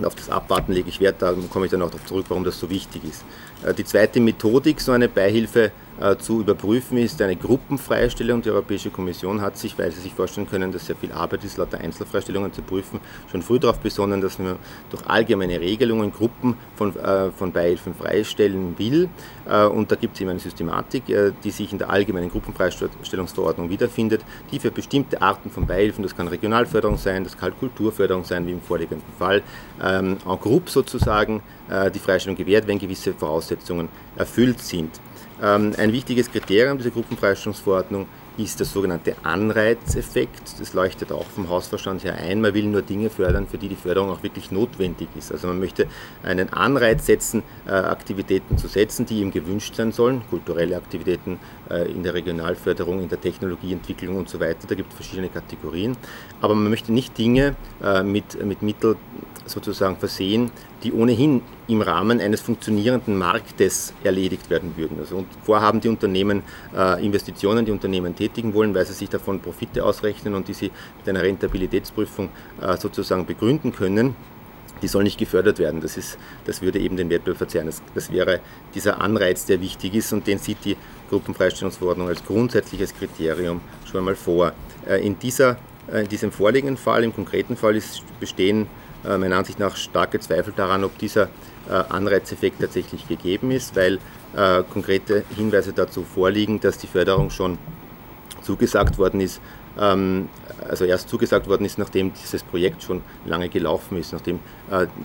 auf 0.05 0.14
das 0.14 0.31
Abwarten 0.31 0.73
lege 0.73 0.88
ich 0.88 1.00
Wert, 1.00 1.17
da 1.21 1.35
komme 1.50 1.67
ich 1.67 1.71
dann 1.71 1.83
auch 1.83 1.90
darauf 1.90 2.07
zurück, 2.07 2.26
warum 2.29 2.45
das 2.45 2.59
so 2.59 2.71
wichtig 2.71 3.02
ist. 3.05 3.25
Äh, 3.64 3.75
die 3.75 3.85
zweite 3.85 4.21
Methodik, 4.21 4.81
so 4.81 4.93
eine 4.93 5.09
Beihilfe 5.09 5.73
zu 6.18 6.40
überprüfen, 6.40 6.97
ist 6.97 7.20
eine 7.20 7.37
Gruppenfreistellung. 7.37 8.40
Die 8.40 8.50
Europäische 8.50 8.90
Kommission 8.90 9.42
hat 9.42 9.59
sich, 9.59 9.78
weil 9.78 9.90
sie 9.92 10.00
sich 10.00 10.14
vorstellen 10.14 10.49
können, 10.49 10.73
dass 10.73 10.87
sehr 10.87 10.97
viel 10.97 11.12
Arbeit 11.12 11.44
ist, 11.44 11.59
lauter 11.59 11.78
Einzelfreistellungen 11.78 12.52
zu 12.52 12.62
prüfen, 12.62 13.00
schon 13.30 13.42
früh 13.42 13.59
darauf 13.59 13.80
besonnen, 13.80 14.23
dass 14.23 14.38
man 14.38 14.56
durch 14.88 15.06
allgemeine 15.06 15.61
Regelungen 15.61 16.11
Gruppen 16.11 16.56
von, 16.75 16.97
äh, 16.97 17.30
von 17.30 17.52
Beihilfen 17.52 17.94
freistellen 17.94 18.78
will. 18.78 19.09
Und 19.75 19.90
da 19.90 19.97
gibt 19.97 20.14
es 20.14 20.20
eben 20.20 20.30
eine 20.30 20.38
Systematik, 20.38 21.02
die 21.42 21.50
sich 21.50 21.73
in 21.73 21.78
der 21.78 21.90
allgemeinen 21.90 22.30
Gruppenfreistellungsverordnung 22.30 23.68
wiederfindet, 23.68 24.20
die 24.52 24.61
für 24.61 24.70
bestimmte 24.70 25.20
Arten 25.20 25.50
von 25.50 25.66
Beihilfen, 25.66 26.04
das 26.04 26.16
kann 26.16 26.28
Regionalförderung 26.28 26.99
sein, 26.99 27.25
das 27.25 27.37
kann 27.37 27.52
Kulturförderung 27.59 28.25
sein, 28.25 28.47
wie 28.47 28.52
im 28.52 28.61
vorliegenden 28.61 29.12
Fall, 29.18 29.42
ähm, 29.82 30.18
en 30.25 30.40
groupe 30.40 30.70
sozusagen 30.70 31.42
die 31.94 32.00
Freistellung 32.00 32.37
gewährt, 32.37 32.66
wenn 32.66 32.80
gewisse 32.80 33.12
Voraussetzungen 33.12 33.88
erfüllt 34.16 34.61
sind. 34.61 34.90
Ähm, 35.42 35.73
ein 35.78 35.92
wichtiges 35.92 36.30
Kriterium 36.30 36.78
dieser 36.78 36.90
Gruppenfreistellungsverordnung 36.90 38.06
ist 38.37 38.59
der 38.59 38.66
sogenannte 38.66 39.16
Anreizeffekt. 39.23 40.59
Das 40.59 40.73
leuchtet 40.73 41.12
auch 41.12 41.26
vom 41.26 41.49
Hausverstand 41.49 42.04
her 42.04 42.14
ein. 42.14 42.40
Man 42.40 42.54
will 42.54 42.66
nur 42.66 42.82
Dinge 42.82 43.11
fördern, 43.11 43.47
für 43.47 43.59
die 43.59 43.68
die 43.68 43.76
Förderung 43.76 44.11
auch 44.11 44.23
wirklich 44.23 44.50
notwendig 44.50 45.09
ist. 45.16 45.32
Also 45.32 45.47
man 45.47 45.59
möchte 45.59 45.87
einen 46.23 46.52
Anreiz 46.52 47.06
setzen, 47.06 47.42
äh, 47.66 47.73
Aktivitäten 47.73 48.56
zu 48.56 48.68
setzen, 48.68 49.06
die 49.06 49.20
ihm 49.20 49.30
gewünscht 49.30 49.75
sein 49.75 49.92
sollen. 49.92 50.23
Kulturelle 50.30 50.76
Aktivitäten 50.76 51.38
äh, 51.70 51.90
in 51.90 52.02
der 52.02 52.14
Regionalförderung, 52.14 53.02
in 53.02 53.09
der 53.09 53.20
Technologieentwicklung 53.20 54.16
und 54.16 54.28
so 54.28 54.40
weiter. 54.40 54.66
Da 54.68 54.75
gibt 54.75 54.90
es 54.90 54.97
verschiedene 54.97 55.28
Kategorien. 55.28 55.97
Aber 56.40 56.54
man 56.54 56.70
möchte 56.70 56.92
nicht 56.92 57.16
Dinge 57.18 57.56
äh, 57.82 58.02
mit, 58.02 58.42
mit 58.44 58.62
Mitteln 58.62 58.97
sozusagen 59.47 59.97
versehen, 59.97 60.50
die 60.83 60.93
ohnehin 60.93 61.43
im 61.69 61.83
Rahmen 61.83 62.21
eines 62.21 62.41
funktionierenden 62.41 63.17
Marktes 63.17 63.93
erledigt 64.03 64.51
werden 64.51 64.75
würden. 64.77 64.99
Also 64.99 65.25
vorhaben 65.45 65.81
die 65.81 65.89
Unternehmen 65.89 66.43
äh, 66.77 67.05
Investitionen, 67.05 67.65
die 67.65 67.73
Unternehmen 67.73 68.15
tätigen 68.17 68.55
wollen, 68.55 68.75
weil 68.75 68.87
sie 68.87 68.93
sich 68.93 69.09
davon 69.09 69.41
Profite 69.41 69.85
ausrechnen 69.85 70.35
und 70.35 70.49
die 70.49 70.55
sie 70.55 70.71
mit 70.99 71.09
einer 71.09 71.23
Rentabilitätsprüfung 71.23 72.31
äh, 72.61 72.77
sozusagen 72.77 73.27
begründen 73.27 73.73
können. 73.73 74.17
Die 74.83 74.89
soll 74.89 75.03
nicht 75.05 75.19
gefördert 75.19 75.59
werden. 75.59 75.83
Das, 75.83 75.99
ist, 75.99 76.17
das 76.47 76.63
würde 76.63 76.79
eben 76.79 76.97
den 76.97 77.11
Wettbewerb 77.11 77.37
verzerren. 77.37 77.67
Das, 77.67 77.83
das 77.95 78.11
wäre 78.11 78.41
dieser 78.75 79.01
Anreiz, 79.01 79.45
der 79.45 79.61
wichtig 79.61 79.95
ist 79.95 80.13
und 80.13 80.27
den 80.27 80.39
sieht 80.39 80.65
die 80.65 80.77
Gruppenfreistellungsverordnung 81.11 82.09
als 82.09 82.25
grundsätzliches 82.25 82.95
Kriterium 82.95 83.61
schon 83.85 83.99
einmal 83.99 84.17
vor. 84.17 84.53
Äh, 84.89 85.07
in, 85.07 85.19
dieser, 85.19 85.59
äh, 85.93 86.03
in 86.03 86.09
diesem 86.09 86.33
vorliegenden 86.33 86.79
Fall, 86.79 87.05
im 87.05 87.15
konkreten 87.15 87.57
Fall, 87.57 87.77
ist, 87.77 88.03
bestehen 88.19 88.67
meiner 89.04 89.37
Ansicht 89.37 89.59
nach 89.59 89.76
starke 89.76 90.21
Zweifel 90.21 90.52
daran, 90.54 90.85
ob 90.85 90.99
dieser 90.99 91.28
äh, 91.69 91.73
Anreizeffekt 91.88 92.61
tatsächlich 92.61 93.07
gegeben 93.07 93.50
ist, 93.50 93.76
weil 93.76 93.99
äh, 94.37 94.62
konkrete 94.73 95.25
Hinweise 95.37 95.73
dazu 95.73 96.02
vorliegen, 96.04 96.59
dass 96.61 96.78
die 96.78 96.87
Förderung 96.87 97.30
schon 97.30 97.59
zugesagt 98.42 98.99
worden 98.99 99.21
ist, 99.21 99.40
ähm, 99.78 100.28
also 100.69 100.85
erst 100.85 101.09
zugesagt 101.09 101.49
worden 101.49 101.64
ist, 101.64 101.78
nachdem 101.78 102.12
dieses 102.12 102.42
Projekt 102.42 102.83
schon 102.83 103.02
lange 103.25 103.49
gelaufen 103.49 103.99
ist, 103.99 104.12
nachdem 104.12 104.40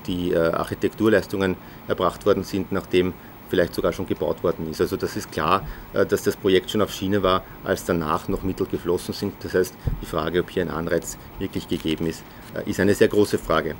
die 0.05 0.35
Architekturleistungen 0.35 1.55
erbracht 1.87 2.25
worden 2.25 2.43
sind, 2.43 2.71
nachdem 2.71 3.13
vielleicht 3.49 3.73
sogar 3.75 3.93
schon 3.93 4.07
gebaut 4.07 4.43
worden 4.43 4.69
ist. 4.69 4.81
Also 4.81 4.97
das 4.97 5.15
ist 5.15 5.31
klar, 5.31 5.67
dass 5.93 6.23
das 6.23 6.35
Projekt 6.35 6.71
schon 6.71 6.81
auf 6.81 6.91
Schiene 6.91 7.23
war, 7.23 7.43
als 7.63 7.85
danach 7.85 8.27
noch 8.27 8.43
Mittel 8.43 8.65
geflossen 8.65 9.13
sind. 9.13 9.33
Das 9.41 9.53
heißt, 9.53 9.75
die 10.01 10.05
Frage, 10.05 10.41
ob 10.41 10.49
hier 10.49 10.63
ein 10.63 10.69
Anreiz 10.69 11.17
wirklich 11.39 11.67
gegeben 11.67 12.07
ist, 12.07 12.23
äh, 12.55 12.69
ist 12.69 12.79
eine 12.79 12.93
sehr 12.93 13.07
große 13.07 13.37
Frage. 13.37 13.75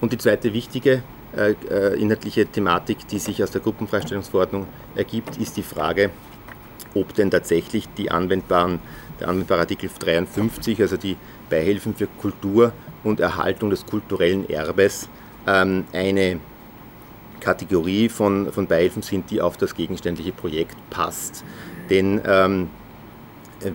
Und 0.00 0.12
die 0.12 0.18
zweite 0.18 0.52
wichtige 0.52 1.02
äh, 1.36 1.54
äh, 1.70 2.00
inhaltliche 2.00 2.46
Thematik, 2.46 3.06
die 3.08 3.18
sich 3.18 3.42
aus 3.42 3.50
der 3.50 3.60
Gruppenfreistellungsverordnung 3.60 4.66
ergibt, 4.94 5.36
ist 5.36 5.56
die 5.56 5.62
Frage, 5.62 6.10
ob 6.94 7.14
denn 7.14 7.30
tatsächlich 7.30 7.88
die 7.96 8.10
anwendbaren, 8.10 8.80
der 9.20 9.28
anwendbare 9.28 9.60
Artikel 9.60 9.90
53, 9.96 10.80
also 10.80 10.96
die 10.96 11.16
Beihilfen 11.48 11.94
für 11.94 12.06
Kultur 12.06 12.72
und 13.04 13.20
Erhaltung 13.20 13.70
des 13.70 13.86
kulturellen 13.86 14.48
Erbes, 14.48 15.08
ähm, 15.46 15.84
eine 15.92 16.40
Kategorie 17.40 18.08
von, 18.08 18.52
von 18.52 18.66
Beihilfen 18.66 19.02
sind, 19.02 19.30
die 19.30 19.40
auf 19.40 19.56
das 19.56 19.74
gegenständliche 19.74 20.32
Projekt 20.32 20.76
passt. 20.90 21.44
Denn 21.88 22.20
ähm, 22.24 22.70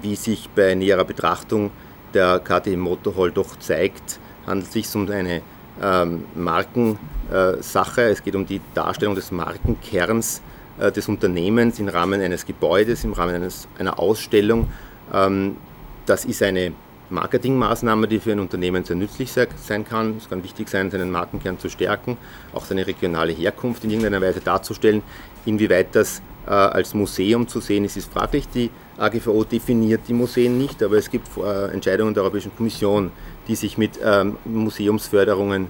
wie 0.02 0.16
sich 0.16 0.50
bei 0.50 0.74
näherer 0.76 1.06
Betrachtung 1.06 1.72
der 2.14 2.40
KTM 2.40 2.80
Motorhall 2.80 3.32
doch 3.32 3.58
zeigt, 3.60 4.20
handelt 4.46 4.68
es 4.68 4.74
sich 4.74 4.96
um 4.96 5.10
eine 5.10 5.42
ähm, 5.82 6.26
Markensache. 6.36 8.02
es 8.04 8.24
geht 8.24 8.36
um 8.36 8.46
die 8.46 8.62
Darstellung 8.74 9.16
des 9.16 9.32
Markenkerns 9.32 10.42
äh, 10.80 10.92
des 10.92 11.08
Unternehmens 11.08 11.80
im 11.80 11.88
Rahmen 11.88 12.22
eines 12.22 12.46
Gebäudes, 12.46 13.04
im 13.04 13.14
Rahmen 13.14 13.36
eines, 13.36 13.68
einer 13.78 14.00
Ausstellung. 14.00 14.70
Ähm, 15.14 15.58
das 16.06 16.26
ist 16.26 16.42
eine 16.44 16.72
Marketingmaßnahme, 17.10 18.08
die 18.08 18.20
für 18.20 18.32
ein 18.32 18.40
Unternehmen 18.40 18.84
sehr 18.84 18.96
nützlich 18.96 19.32
sein 19.32 19.86
kann. 19.86 20.18
Es 20.18 20.30
kann 20.30 20.44
wichtig 20.44 20.70
sein, 20.70 20.90
seinen 20.92 21.12
Markenkern 21.12 21.60
zu 21.60 21.70
stärken, 21.70 22.18
auch 22.54 22.66
seine 22.66 22.88
regionale 22.88 23.34
Herkunft 23.34 23.84
in 23.84 23.92
irgendeiner 23.92 24.22
Weise 24.22 24.40
darzustellen. 24.40 25.04
Inwieweit 25.46 25.96
das 25.96 26.22
äh, 26.48 26.52
als 26.52 26.94
Museum 26.94 27.48
zu 27.48 27.60
sehen 27.60 27.86
ist, 27.86 27.98
ist 27.98 28.12
fraglich. 28.12 28.48
Die 28.50 28.70
AGVO 28.98 29.44
definiert 29.44 30.02
die 30.08 30.14
Museen 30.14 30.58
nicht, 30.58 30.82
aber 30.82 30.98
es 30.98 31.10
gibt 31.10 31.28
äh, 31.38 31.72
Entscheidungen 31.72 32.14
der 32.14 32.24
Europäischen 32.24 32.56
Kommission, 32.56 33.12
die 33.48 33.56
sich 33.56 33.78
mit 33.78 34.00
ähm, 34.04 34.38
Museumsförderungen 34.46 35.68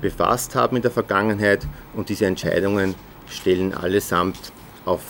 befasst 0.00 0.54
haben 0.54 0.76
in 0.76 0.82
der 0.82 0.90
Vergangenheit 0.90 1.66
und 1.94 2.08
diese 2.08 2.26
Entscheidungen 2.26 2.94
stellen 3.28 3.74
allesamt 3.74 4.52
auf, 4.84 5.00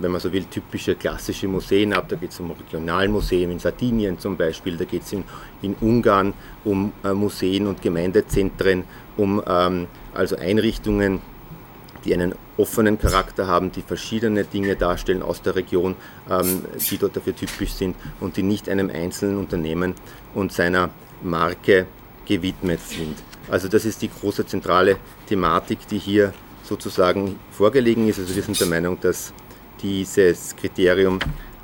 wenn 0.00 0.10
man 0.10 0.20
so 0.20 0.32
will, 0.32 0.44
typische 0.44 0.94
klassische 0.94 1.48
Museen 1.48 1.92
ab. 1.92 2.06
Da 2.08 2.16
geht 2.16 2.30
es 2.30 2.40
um 2.40 2.50
Regionalmuseen 2.50 3.50
in 3.50 3.58
Sardinien 3.58 4.18
zum 4.18 4.36
Beispiel, 4.36 4.76
da 4.76 4.84
geht 4.84 5.02
es 5.02 5.12
in, 5.12 5.24
in, 5.62 5.74
Ungarn 5.80 6.34
um 6.64 6.92
äh, 7.04 7.12
Museen 7.12 7.66
und 7.66 7.82
Gemeindezentren, 7.82 8.84
um 9.16 9.42
ähm, 9.46 9.86
also 10.14 10.36
Einrichtungen, 10.36 11.20
die 12.04 12.14
einen 12.14 12.34
offenen 12.56 12.98
Charakter 12.98 13.46
haben, 13.46 13.72
die 13.72 13.82
verschiedene 13.82 14.44
Dinge 14.44 14.76
darstellen 14.76 15.22
aus 15.22 15.42
der 15.42 15.56
Region, 15.56 15.96
ähm, 16.30 16.64
die 16.90 16.98
dort 16.98 17.16
dafür 17.16 17.34
typisch 17.34 17.72
sind 17.72 17.96
und 18.20 18.36
die 18.36 18.42
nicht 18.42 18.68
einem 18.68 18.90
einzelnen 18.90 19.38
Unternehmen 19.38 19.94
und 20.34 20.52
seiner 20.52 20.90
Marke 21.22 21.86
gewidmet 22.26 22.80
sind. 22.80 23.16
Also 23.50 23.68
das 23.68 23.84
ist 23.84 24.02
die 24.02 24.08
große 24.08 24.46
zentrale 24.46 24.96
Thematik, 25.28 25.86
die 25.88 25.98
hier 25.98 26.32
sozusagen 26.62 27.38
vorgelegen 27.50 28.08
ist. 28.08 28.18
Also 28.18 28.34
wir 28.34 28.42
sind 28.42 28.58
der 28.58 28.66
Meinung, 28.66 28.98
dass 29.00 29.32
dieses 29.84 30.56
Kriterium 30.56 31.18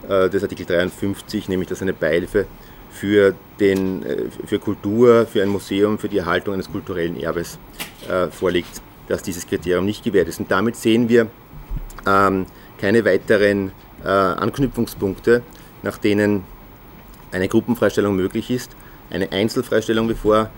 äh, 0.09 0.29
des 0.29 0.43
Artikel 0.43 0.67
53, 0.67 1.49
nämlich 1.49 1.69
dass 1.69 1.83
eine 1.83 1.95
Beihilfe 1.95 2.47
für, 2.91 3.35
den, 3.59 4.05
äh, 4.05 4.25
für 4.47 4.59
Kultur, 4.59 5.27
für 5.27 5.43
ein 5.43 5.49
Museum, 5.49 5.99
für 5.99 6.09
die 6.09 6.19
Erhaltung 6.19 6.55
eines 6.55 6.71
kulturellen 6.71 7.19
Erbes 7.19 7.59
äh, 8.09 8.29
vorliegt, 8.29 8.83
dass 9.09 9.23
dieses 9.23 9.47
Kriterium 9.47 9.87
nicht 9.87 10.05
gewährt 10.05 10.29
ist. 10.29 10.39
Und 10.39 10.51
damit 10.51 10.77
sehen 10.77 11.09
wir 11.09 11.27
ähm, 12.07 12.47
keine 12.79 13.05
weiteren 13.05 13.73
Anknüpfungspunkte, 14.03 15.43
nach 15.83 15.99
denen 15.99 16.43
eine 17.33 17.49
Gruppenfreistellung 17.49 18.17
möglich 18.17 18.51
ist. 18.51 18.71
Eine 19.11 19.31
Einzelfreistellung, 19.31 20.09
bevor 20.09 20.49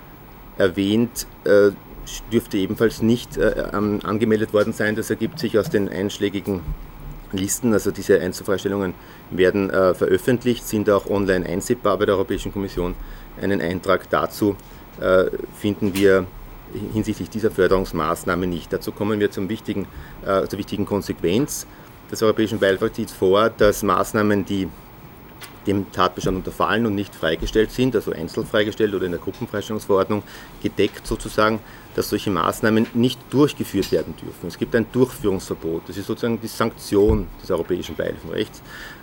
erwähnt, 0.58 1.26
äh, 1.42 1.70
dürfte 2.32 2.58
ebenfalls 2.58 3.02
nicht 3.02 3.36
äh, 3.36 3.64
angemeldet 3.72 4.52
worden 4.52 4.72
sein. 4.72 4.96
Das 4.96 5.10
ergibt 5.10 5.38
sich 5.38 5.58
aus 5.58 5.70
den 5.70 5.88
einschlägigen 5.88 6.60
Listen. 7.32 7.72
Also 7.72 7.90
diese 7.90 8.20
Einzelfreistellungen 8.20 8.94
werden 9.30 9.70
äh, 9.70 9.94
veröffentlicht, 9.94 10.66
sind 10.66 10.88
auch 10.90 11.08
online 11.08 11.46
einsehbar 11.46 11.98
bei 11.98 12.06
der 12.06 12.14
Europäischen 12.14 12.52
Kommission. 12.52 12.94
Einen 13.40 13.60
Eintrag 13.60 14.08
dazu 14.10 14.56
äh, 15.00 15.24
finden 15.58 15.94
wir 15.94 16.26
hinsichtlich 16.92 17.28
dieser 17.28 17.50
Förderungsmaßnahme 17.50 18.46
nicht. 18.46 18.72
Dazu 18.72 18.92
kommen 18.92 19.20
wir 19.20 19.30
zum 19.30 19.48
wichtigen, 19.48 19.86
äh, 20.24 20.46
zur 20.46 20.58
wichtigen 20.58 20.86
Konsequenz 20.86 21.66
des 22.10 22.22
Europäischen 22.22 22.58
Beihilferechts 22.58 22.96
sieht 22.96 23.10
vor, 23.10 23.50
dass 23.50 23.82
Maßnahmen, 23.82 24.44
die 24.44 24.68
dem 25.66 25.90
Tatbestand 25.92 26.36
unterfallen 26.38 26.86
und 26.86 26.94
nicht 26.94 27.14
freigestellt 27.14 27.70
sind, 27.70 27.94
also 27.94 28.12
einzeln 28.12 28.46
freigestellt 28.46 28.94
oder 28.94 29.06
in 29.06 29.12
der 29.12 29.20
Gruppenfreistellungsverordnung 29.20 30.22
gedeckt 30.62 31.06
sozusagen, 31.06 31.60
dass 31.94 32.08
solche 32.08 32.30
Maßnahmen 32.30 32.86
nicht 32.94 33.20
durchgeführt 33.30 33.92
werden 33.92 34.14
dürfen. 34.16 34.48
Es 34.48 34.58
gibt 34.58 34.74
ein 34.74 34.86
Durchführungsverbot. 34.92 35.82
Das 35.88 35.96
ist 35.96 36.06
sozusagen 36.06 36.40
die 36.40 36.46
Sanktion 36.46 37.28
des 37.42 37.50
europäischen 37.50 37.94
Beihilfenrechts. 37.94 38.62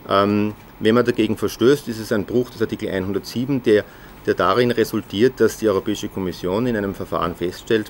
Ähm, 0.09 0.53
wenn 0.79 0.95
man 0.95 1.05
dagegen 1.05 1.37
verstößt, 1.37 1.87
ist 1.87 1.99
es 1.99 2.11
ein 2.11 2.25
Bruch 2.25 2.49
des 2.49 2.61
Artikel 2.61 2.89
107, 2.89 3.61
der 3.63 3.83
der 4.25 4.35
darin 4.35 4.71
resultiert, 4.71 5.39
dass 5.39 5.57
die 5.57 5.67
Europäische 5.67 6.09
Kommission 6.09 6.67
in 6.67 6.75
einem 6.75 6.93
Verfahren 6.93 7.35
feststellt, 7.35 7.89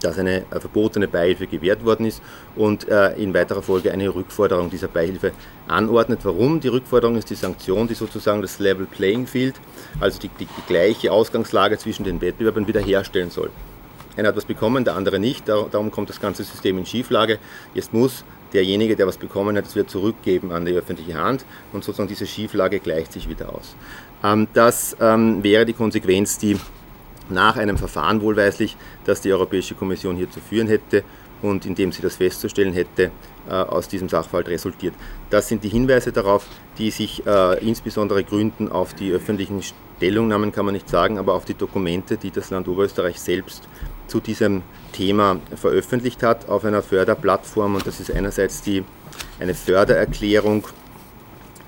dass 0.00 0.18
eine 0.18 0.44
verbotene 0.50 1.06
Beihilfe 1.06 1.46
gewährt 1.46 1.84
worden 1.84 2.06
ist 2.06 2.22
und 2.56 2.88
äh, 2.88 3.12
in 3.14 3.32
weiterer 3.34 3.62
Folge 3.62 3.92
eine 3.92 4.12
Rückforderung 4.12 4.68
dieser 4.68 4.88
Beihilfe 4.88 5.32
anordnet. 5.68 6.20
Warum? 6.24 6.60
Die 6.60 6.68
Rückforderung 6.68 7.16
ist 7.16 7.30
die 7.30 7.34
Sanktion, 7.34 7.86
die 7.86 7.94
sozusagen 7.94 8.42
das 8.42 8.58
Level 8.58 8.86
Playing 8.86 9.26
Field, 9.26 9.54
also 10.00 10.18
die, 10.18 10.28
die, 10.28 10.46
die 10.46 10.66
gleiche 10.66 11.12
Ausgangslage 11.12 11.78
zwischen 11.78 12.04
den 12.04 12.20
Wettbewerbern 12.20 12.66
wiederherstellen 12.66 13.30
soll. 13.30 13.50
Einer 14.16 14.28
hat 14.28 14.36
was 14.36 14.44
bekommen, 14.44 14.84
der 14.84 14.94
andere 14.94 15.18
nicht. 15.18 15.48
Darum 15.48 15.90
kommt 15.90 16.10
das 16.10 16.20
ganze 16.20 16.44
System 16.44 16.78
in 16.78 16.86
Schieflage. 16.86 17.38
Jetzt 17.74 17.92
muss 17.92 18.24
derjenige, 18.52 18.96
der 18.96 19.06
was 19.06 19.16
bekommen 19.16 19.56
hat, 19.56 19.66
es 19.66 19.74
wieder 19.74 19.86
zurückgeben 19.86 20.52
an 20.52 20.66
die 20.66 20.72
öffentliche 20.72 21.14
Hand 21.14 21.44
und 21.72 21.84
sozusagen 21.84 22.08
diese 22.08 22.26
Schieflage 22.26 22.80
gleicht 22.80 23.12
sich 23.12 23.28
wieder 23.28 23.54
aus. 23.54 23.74
Ähm, 24.22 24.48
das 24.52 24.96
ähm, 25.00 25.42
wäre 25.42 25.64
die 25.64 25.72
Konsequenz, 25.72 26.38
die 26.38 26.58
nach 27.28 27.56
einem 27.56 27.78
Verfahren 27.78 28.20
wohlweislich, 28.20 28.76
das 29.04 29.20
die 29.20 29.32
Europäische 29.32 29.74
Kommission 29.74 30.16
hier 30.16 30.30
zu 30.30 30.40
führen 30.40 30.68
hätte 30.68 31.04
und 31.40 31.66
indem 31.66 31.92
sie 31.92 32.02
das 32.02 32.16
festzustellen 32.16 32.72
hätte, 32.72 33.10
äh, 33.48 33.52
aus 33.52 33.88
diesem 33.88 34.08
Sachverhalt 34.08 34.48
resultiert. 34.48 34.94
Das 35.30 35.48
sind 35.48 35.64
die 35.64 35.68
Hinweise 35.68 36.12
darauf, 36.12 36.46
die 36.78 36.90
sich 36.90 37.26
äh, 37.26 37.58
insbesondere 37.66 38.22
gründen 38.22 38.70
auf 38.70 38.94
die 38.94 39.10
öffentlichen 39.10 39.62
Stellungnahmen, 39.96 40.52
kann 40.52 40.64
man 40.64 40.74
nicht 40.74 40.88
sagen, 40.88 41.18
aber 41.18 41.34
auf 41.34 41.44
die 41.44 41.54
Dokumente, 41.54 42.16
die 42.16 42.30
das 42.30 42.50
Land 42.50 42.68
Oberösterreich 42.68 43.20
selbst 43.20 43.68
zu 44.06 44.20
diesem 44.20 44.62
Thema 44.92 45.38
veröffentlicht 45.56 46.22
hat 46.22 46.48
auf 46.48 46.64
einer 46.64 46.82
Förderplattform. 46.82 47.76
Und 47.76 47.86
das 47.86 48.00
ist 48.00 48.10
einerseits 48.10 48.62
die, 48.62 48.84
eine 49.40 49.54
Fördererklärung 49.54 50.66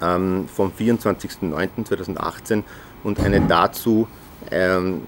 ähm, 0.03 0.49
vom 0.55 0.73
24.09.2018 0.79 2.62
und 3.03 3.21
eine 3.21 3.41
dazu 3.41 4.09
ähm, 4.50 5.03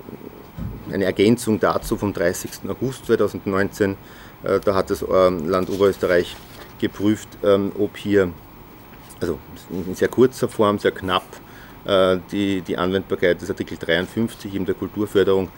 eine 0.92 1.04
Ergänzung 1.04 1.60
dazu 1.60 1.96
vom 1.96 2.12
30. 2.12 2.68
August 2.68 3.06
2019. 3.06 3.96
Äh, 4.42 4.60
da 4.60 4.74
hat 4.74 4.90
das 4.90 5.02
ähm, 5.02 5.48
Land 5.48 5.70
Oberösterreich 5.70 6.36
geprüft, 6.78 7.28
ähm, 7.42 7.72
ob 7.78 7.96
hier, 7.96 8.30
also 9.20 9.38
in 9.70 9.94
sehr 9.94 10.08
kurzer 10.08 10.48
Form, 10.48 10.78
sehr 10.78 10.92
knapp, 10.92 11.24
äh, 11.84 12.18
die, 12.30 12.60
die 12.60 12.76
Anwendbarkeit 12.76 13.40
des 13.40 13.50
Artikel 13.50 13.78
53 13.78 14.54
in 14.54 14.64
der 14.64 14.74
Kulturförderung 14.74 15.48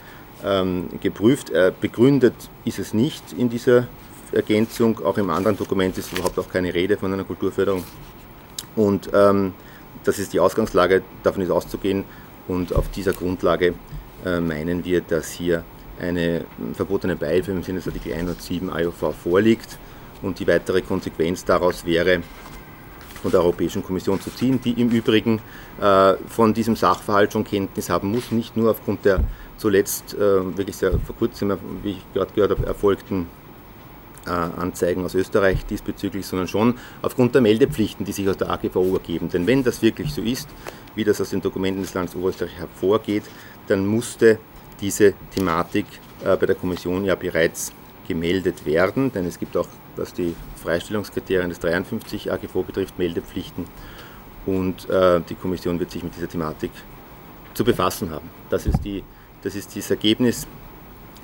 ähm, 0.44 0.88
geprüft. 1.00 1.50
Äh, 1.50 1.72
begründet 1.80 2.34
ist 2.64 2.78
es 2.78 2.94
nicht 2.94 3.32
in 3.32 3.48
dieser 3.48 3.86
Ergänzung, 4.32 5.04
auch 5.04 5.18
im 5.18 5.30
anderen 5.30 5.56
Dokument 5.56 5.96
ist 5.96 6.12
überhaupt 6.12 6.38
auch 6.38 6.48
keine 6.48 6.72
Rede 6.74 6.96
von 6.96 7.12
einer 7.12 7.24
Kulturförderung. 7.24 7.84
Und 8.76 9.10
ähm, 9.12 9.54
das 10.04 10.18
ist 10.18 10.32
die 10.32 10.40
Ausgangslage, 10.40 11.02
davon 11.22 11.42
ist 11.42 11.50
auszugehen. 11.50 12.04
Und 12.46 12.74
auf 12.74 12.90
dieser 12.90 13.12
Grundlage 13.12 13.74
äh, 14.24 14.40
meinen 14.40 14.84
wir, 14.84 15.00
dass 15.00 15.30
hier 15.30 15.64
eine 16.00 16.44
verbotene 16.74 17.16
Beihilfe 17.16 17.50
im 17.50 17.62
Sinne 17.62 17.78
des 17.78 17.88
Artikel 17.88 18.12
107 18.12 18.70
AOV 18.70 19.14
vorliegt 19.14 19.78
und 20.22 20.38
die 20.38 20.46
weitere 20.46 20.80
Konsequenz 20.82 21.44
daraus 21.44 21.84
wäre, 21.84 22.20
von 23.22 23.30
der 23.32 23.40
Europäischen 23.40 23.82
Kommission 23.82 24.20
zu 24.20 24.30
ziehen, 24.30 24.60
die 24.62 24.80
im 24.80 24.90
Übrigen 24.90 25.40
äh, 25.80 26.14
von 26.28 26.54
diesem 26.54 26.76
Sachverhalt 26.76 27.32
schon 27.32 27.44
Kenntnis 27.44 27.90
haben 27.90 28.12
muss, 28.12 28.30
nicht 28.30 28.56
nur 28.56 28.70
aufgrund 28.70 29.04
der 29.04 29.20
zuletzt 29.58 30.14
äh, 30.14 30.56
wirklich 30.56 30.76
sehr 30.76 30.92
vor 30.98 31.16
kurzem, 31.16 31.58
wie 31.82 31.90
ich 31.90 32.12
gerade 32.14 32.32
gehört 32.32 32.52
habe, 32.52 32.66
erfolgten 32.66 33.26
äh, 34.26 34.30
Anzeigen 34.30 35.04
aus 35.04 35.14
Österreich 35.14 35.66
diesbezüglich, 35.66 36.26
sondern 36.26 36.48
schon 36.48 36.74
aufgrund 37.02 37.34
der 37.34 37.42
Meldepflichten, 37.42 38.06
die 38.06 38.12
sich 38.12 38.28
aus 38.28 38.36
der 38.36 38.50
AGVO 38.50 38.94
ergeben. 38.94 39.28
Denn 39.28 39.46
wenn 39.46 39.62
das 39.62 39.82
wirklich 39.82 40.12
so 40.12 40.22
ist, 40.22 40.48
wie 40.94 41.04
das 41.04 41.20
aus 41.20 41.30
den 41.30 41.42
Dokumenten 41.42 41.82
des 41.82 41.94
Landes 41.94 42.14
Oberösterreich 42.16 42.56
hervorgeht, 42.56 43.24
dann 43.66 43.86
musste 43.86 44.38
diese 44.80 45.14
Thematik 45.34 45.86
äh, 46.24 46.36
bei 46.36 46.46
der 46.46 46.54
Kommission 46.54 47.04
ja 47.04 47.14
bereits 47.14 47.72
gemeldet 48.06 48.64
werden, 48.64 49.12
denn 49.12 49.26
es 49.26 49.38
gibt 49.38 49.56
auch, 49.56 49.68
was 49.96 50.14
die 50.14 50.34
Freistellungskriterien 50.56 51.50
des 51.50 51.60
53 51.60 52.32
AGV 52.32 52.64
betrifft, 52.64 52.98
Meldepflichten 52.98 53.66
und 54.46 54.88
äh, 54.88 55.20
die 55.28 55.34
Kommission 55.34 55.78
wird 55.78 55.90
sich 55.90 56.02
mit 56.02 56.16
dieser 56.16 56.28
Thematik 56.28 56.70
zu 57.52 57.64
befassen 57.64 58.10
haben. 58.10 58.30
Das 58.48 58.66
ist, 58.66 58.82
die, 58.84 59.02
das, 59.42 59.54
ist 59.54 59.76
das 59.76 59.90
Ergebnis 59.90 60.46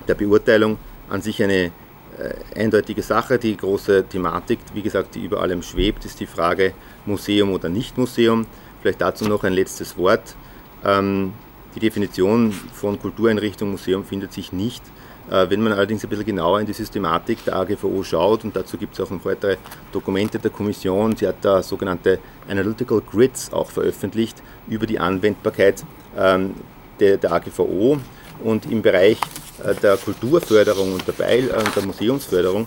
der 0.06 0.14
Beurteilung. 0.14 0.78
An 1.10 1.20
sich 1.20 1.42
eine 1.42 1.70
äh, 2.18 2.60
eindeutige 2.60 3.02
Sache. 3.02 3.38
Die 3.38 3.56
große 3.56 4.04
Thematik, 4.08 4.58
wie 4.72 4.82
gesagt, 4.82 5.14
die 5.14 5.24
über 5.24 5.40
allem 5.40 5.62
schwebt, 5.62 6.04
ist 6.04 6.20
die 6.20 6.26
Frage 6.26 6.72
Museum 7.06 7.52
oder 7.52 7.68
nicht 7.68 7.98
Museum. 7.98 8.46
Vielleicht 8.80 9.00
dazu 9.00 9.26
noch 9.26 9.44
ein 9.44 9.52
letztes 9.52 9.96
Wort. 9.98 10.36
Ähm, 10.84 11.32
die 11.74 11.80
Definition 11.80 12.52
von 12.52 13.00
Kultureinrichtung, 13.00 13.70
Museum 13.70 14.04
findet 14.04 14.32
sich 14.32 14.52
nicht. 14.52 14.82
Äh, 15.30 15.48
wenn 15.50 15.62
man 15.62 15.72
allerdings 15.72 16.04
ein 16.04 16.10
bisschen 16.10 16.26
genauer 16.26 16.60
in 16.60 16.66
die 16.66 16.72
Systematik 16.72 17.44
der 17.44 17.56
AGVO 17.56 18.02
schaut, 18.04 18.44
und 18.44 18.54
dazu 18.54 18.76
gibt 18.76 18.94
es 18.94 19.00
auch 19.00 19.10
noch 19.10 19.24
weitere 19.24 19.56
Dokumente 19.90 20.38
der 20.38 20.50
Kommission, 20.50 21.16
sie 21.16 21.26
hat 21.26 21.36
da 21.42 21.62
sogenannte 21.62 22.18
Analytical 22.48 23.00
Grids 23.00 23.52
auch 23.52 23.70
veröffentlicht 23.70 24.42
über 24.68 24.86
die 24.86 24.98
Anwendbarkeit 24.98 25.84
ähm, 26.16 26.54
der, 27.04 27.16
der 27.18 27.32
AGVO. 27.32 27.98
Und 28.42 28.70
im 28.70 28.82
Bereich 28.82 29.18
äh, 29.64 29.74
der 29.74 29.96
Kulturförderung 29.96 30.94
und 30.94 31.06
der, 31.06 31.12
Beil 31.12 31.50
äh, 31.50 31.62
der 31.74 31.84
Museumsförderung 31.84 32.66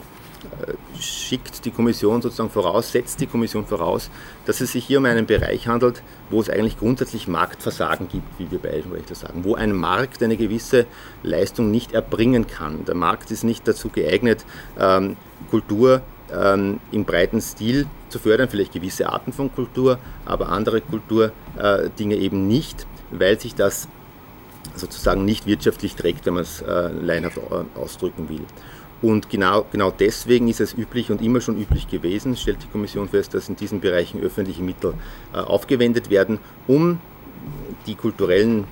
schickt 1.00 1.66
die 1.66 1.72
Kommission 1.72 2.22
sozusagen 2.22 2.50
voraus, 2.50 2.92
setzt 2.92 3.20
die 3.20 3.28
Kommission 3.28 3.66
voraus, 3.66 4.10
dass 4.46 4.62
es 4.62 4.72
sich 4.72 4.86
hier 4.86 5.00
um 5.00 5.06
einen 5.06 5.26
Bereich 5.26 5.68
handelt, 5.68 6.04
wo 6.30 6.40
es 6.40 6.50
eigentlich 6.50 6.78
grundsätzlich 6.78 7.28
Marktversagen 7.28 8.08
gibt, 8.08 8.28
wie 8.40 8.50
wir 8.52 8.60
bei 8.60 8.72
Eisenrechter 8.72 9.16
sagen, 9.16 9.44
wo 9.44 9.56
ein 9.56 9.74
Markt 9.74 10.22
eine 10.22 10.38
gewisse 10.38 10.86
Leistung 11.24 11.72
nicht 11.72 11.92
erbringen 11.92 12.48
kann. 12.48 12.86
Der 12.86 12.96
Markt 12.96 13.32
ist 13.32 13.44
nicht 13.44 13.68
dazu 13.68 13.90
geeignet, 13.90 14.46
ähm, 14.80 15.18
Kultur 15.50 16.02
ähm, 16.32 16.80
im 16.92 17.06
breiten 17.06 17.42
Stil 17.42 17.88
zu 18.10 18.20
fördern, 18.20 18.50
vielleicht 18.50 18.74
gewisse 18.74 19.10
Arten 19.10 19.34
von 19.34 19.54
Kultur, 19.54 20.00
aber 20.26 20.50
andere 20.50 20.82
Kulturdinge 20.82 22.16
äh, 22.16 22.20
eben 22.20 22.48
nicht, 22.48 22.86
weil 23.12 23.40
sich 23.40 23.56
das 23.56 23.88
sozusagen 24.78 25.26
nicht 25.26 25.46
wirtschaftlich 25.46 25.96
trägt, 25.96 26.26
wenn 26.26 26.36
man 26.36 26.44
es 26.44 26.62
äh, 26.62 26.90
leinhaft 26.90 27.40
ausdrücken 27.76 28.30
will. 28.30 28.42
Und 29.02 29.30
genau, 29.30 29.66
genau 29.72 29.92
deswegen 29.92 30.48
ist 30.48 30.60
es 30.60 30.74
üblich 30.74 31.12
und 31.12 31.22
immer 31.22 31.40
schon 31.40 31.60
üblich 31.62 31.88
gewesen, 31.88 32.36
stellt 32.36 32.64
die 32.64 32.68
Kommission 32.68 33.08
fest, 33.08 33.34
dass 33.34 33.48
in 33.48 33.56
diesen 33.56 33.80
Bereichen 33.80 34.22
öffentliche 34.22 34.64
Mittel 34.64 34.96
äh, 35.34 35.38
aufgewendet 35.38 36.10
werden, 36.10 36.40
um 36.66 37.00
die 37.86 37.96
kulturellen 37.96 38.66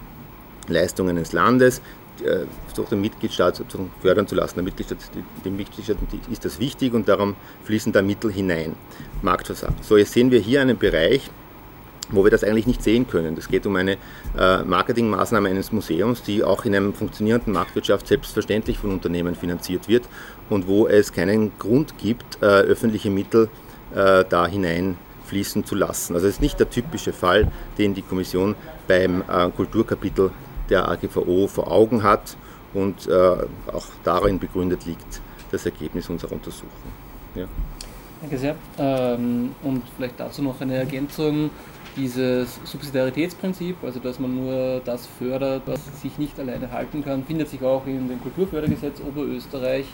Leistungen 0.68 1.16
des 1.16 1.32
Landes 1.32 1.82
äh, 2.24 2.46
durch 2.76 2.90
den 2.90 3.02
Mitgliedstaat 3.02 3.62
fördern 4.02 4.28
zu 4.28 4.36
lassen. 4.36 4.64
Mitgliedstaat, 4.64 4.98
dem 5.44 5.58
Mitgliedstaat 5.58 5.98
ist 6.32 6.44
das 6.44 6.60
wichtig 6.60 6.94
und 6.94 7.08
darum 7.08 7.36
fließen 7.66 7.94
da 7.94 8.02
Mittel 8.02 8.32
hinein. 8.32 8.76
Marktversagen. 9.22 9.76
So, 9.82 9.96
jetzt 9.98 10.14
sehen 10.14 10.32
wir 10.32 10.40
hier 10.40 10.62
einen 10.62 10.78
Bereich, 10.78 11.30
wo 12.10 12.24
wir 12.24 12.32
das 12.32 12.44
eigentlich 12.44 12.68
nicht 12.68 12.84
sehen 12.84 13.08
können. 13.08 13.36
Es 13.38 13.48
geht 13.48 13.66
um 13.66 13.76
eine 13.76 13.98
äh, 14.38 14.64
Marketingmaßnahme 14.64 15.50
eines 15.50 15.72
Museums, 15.72 16.24
die 16.24 16.44
auch 16.44 16.66
in 16.66 16.76
einem 16.76 16.94
funktionierenden 16.94 17.54
Marktwirtschaft 17.54 18.08
selbstverständlich 18.08 18.78
von 18.78 18.92
Unternehmen 18.92 19.36
finanziert 19.36 19.88
wird 19.88 20.04
und 20.50 20.68
wo 20.68 20.88
es 20.88 21.12
keinen 21.12 21.58
Grund 21.58 21.98
gibt, 21.98 22.42
äh, 22.42 22.46
öffentliche 22.46 23.10
Mittel 23.10 23.50
äh, 23.96 24.24
da 24.28 24.48
hineinfließen 24.48 25.66
zu 25.66 25.76
lassen. 25.76 26.16
Also 26.16 26.28
es 26.28 26.36
ist 26.36 26.42
nicht 26.42 26.60
der 26.60 26.70
typische 26.70 27.14
Fall, 27.14 27.52
den 27.78 27.94
die 27.94 28.02
Kommission 28.02 28.56
beim 28.88 29.24
Kulturkapitel 29.56 30.30
der 30.70 30.88
AGVO 30.88 31.48
vor 31.48 31.72
Augen 31.72 32.04
hat 32.04 32.38
und 32.76 33.10
auch 33.12 33.86
darin 34.04 34.38
begründet 34.38 34.86
liegt 34.86 35.22
das 35.52 35.66
Ergebnis 35.66 36.08
unserer 36.08 36.34
Untersuchung. 36.34 36.70
Ja. 37.34 37.48
Danke 38.22 38.38
sehr. 38.38 38.56
Ähm, 38.78 39.52
und 39.64 39.84
vielleicht 39.96 40.20
dazu 40.20 40.42
noch 40.42 40.60
eine 40.62 40.76
Ergänzung 40.76 41.50
dieses 41.96 42.60
Subsidiaritätsprinzip, 42.66 43.78
also 43.84 44.00
dass 44.00 44.20
man 44.20 44.36
nur 44.36 44.82
das 44.84 45.06
fördert, 45.06 45.64
was 45.66 46.02
sich 46.02 46.18
nicht 46.18 46.40
alleine 46.40 46.72
halten 46.72 47.04
kann, 47.04 47.24
findet 47.24 47.50
sich 47.50 47.62
auch 47.64 47.86
in 47.86 48.08
dem 48.08 48.22
Kulturfördergesetz 48.22 49.02
Oberösterreich, 49.02 49.86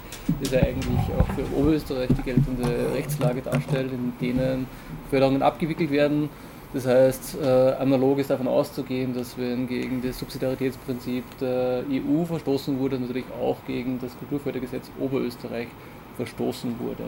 das 0.41 0.51
ja 0.51 0.61
eigentlich 0.61 0.99
auch 1.17 1.27
für 1.33 1.57
Oberösterreich 1.57 2.09
die 2.17 2.23
geltende 2.23 2.93
Rechtslage 2.93 3.41
darstellt, 3.41 3.91
in 3.91 4.13
denen 4.19 4.67
Förderungen 5.09 5.41
abgewickelt 5.41 5.91
werden. 5.91 6.29
Das 6.73 6.87
heißt, 6.87 7.37
äh, 7.43 7.73
analog 7.79 8.19
ist 8.19 8.29
davon 8.29 8.47
auszugehen, 8.47 9.13
dass 9.13 9.37
wenn 9.37 9.67
gegen 9.67 10.01
das 10.01 10.17
Subsidiaritätsprinzip 10.19 11.23
der 11.39 11.83
EU 11.91 12.23
verstoßen 12.23 12.79
wurde, 12.79 12.97
natürlich 12.97 13.25
auch 13.41 13.57
gegen 13.67 13.99
das 13.99 14.17
Kulturfördergesetz 14.17 14.89
Oberösterreich 14.97 15.67
verstoßen 16.15 16.79
wurde. 16.79 17.03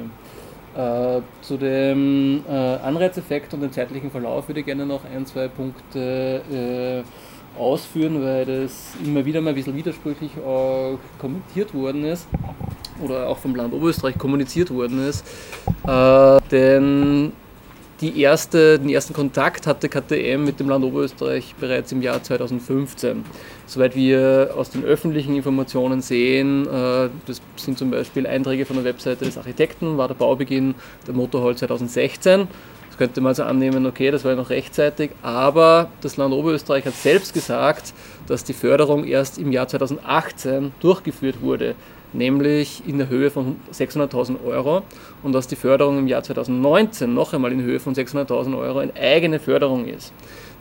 Äh, 0.75 1.21
zu 1.41 1.57
dem 1.57 2.43
äh, 2.49 2.51
Anreizeffekt 2.51 3.53
und 3.53 3.61
dem 3.61 3.71
zeitlichen 3.71 4.09
Verlauf 4.09 4.47
würde 4.47 4.61
ich 4.61 4.65
gerne 4.65 4.87
noch 4.87 5.01
ein, 5.05 5.25
zwei 5.25 5.47
Punkte 5.47 6.41
äh, 6.51 7.59
ausführen, 7.59 8.23
weil 8.23 8.45
das 8.45 8.93
immer 9.05 9.23
wieder 9.23 9.39
mal 9.39 9.49
ein 9.51 9.55
bisschen 9.55 9.75
widersprüchlich 9.75 10.31
auch 10.43 10.97
kommentiert 11.19 11.75
worden 11.75 12.05
ist 12.05 12.27
oder 13.03 13.27
auch 13.27 13.37
vom 13.37 13.55
Land 13.55 13.73
Oberösterreich 13.73 14.17
kommuniziert 14.17 14.71
worden 14.71 15.07
ist. 15.07 15.23
Äh, 15.85 16.39
denn 16.49 17.33
die 18.03 18.19
erste, 18.19 18.79
den 18.79 18.89
ersten 18.89 19.13
Kontakt 19.13 19.65
hatte 19.65 19.87
KTM 19.87 20.43
mit 20.43 20.59
dem 20.59 20.67
Land 20.67 20.83
Oberösterreich 20.83 21.55
bereits 21.57 21.93
im 21.93 22.01
Jahr 22.01 22.21
2015. 22.21 23.23
Soweit 23.65 23.95
wir 23.95 24.53
aus 24.57 24.69
den 24.69 24.83
öffentlichen 24.83 25.37
Informationen 25.37 26.01
sehen, 26.01 26.67
äh, 26.67 27.09
das 27.25 27.41
sind 27.55 27.77
zum 27.77 27.91
Beispiel 27.91 28.27
Einträge 28.27 28.65
von 28.65 28.75
der 28.75 28.83
Webseite 28.83 29.23
des 29.23 29.37
Architekten, 29.37 29.97
war 29.97 30.09
der 30.09 30.15
Baubeginn 30.15 30.75
der 31.07 31.13
Motorhall 31.13 31.55
2016. 31.55 32.49
Das 32.89 32.97
könnte 32.97 33.21
man 33.21 33.29
also 33.29 33.43
annehmen, 33.43 33.85
okay, 33.85 34.11
das 34.11 34.25
war 34.25 34.31
ja 34.31 34.37
noch 34.37 34.49
rechtzeitig, 34.49 35.11
aber 35.21 35.89
das 36.01 36.17
Land 36.17 36.33
Oberösterreich 36.33 36.85
hat 36.85 36.95
selbst 36.95 37.33
gesagt, 37.33 37.93
dass 38.27 38.43
die 38.43 38.53
Förderung 38.53 39.05
erst 39.05 39.37
im 39.37 39.53
Jahr 39.53 39.69
2018 39.69 40.73
durchgeführt 40.81 41.41
wurde. 41.41 41.75
Nämlich 42.13 42.83
in 42.87 42.97
der 42.97 43.09
Höhe 43.09 43.29
von 43.29 43.57
600.000 43.73 44.43
Euro 44.45 44.83
und 45.23 45.33
dass 45.33 45.47
die 45.47 45.55
Förderung 45.55 45.99
im 45.99 46.07
Jahr 46.07 46.23
2019 46.23 47.13
noch 47.13 47.33
einmal 47.33 47.51
in 47.51 47.61
Höhe 47.61 47.79
von 47.79 47.93
600.000 47.93 48.57
Euro 48.57 48.79
eine 48.79 48.95
eigene 48.95 49.39
Förderung 49.39 49.85
ist. 49.85 50.13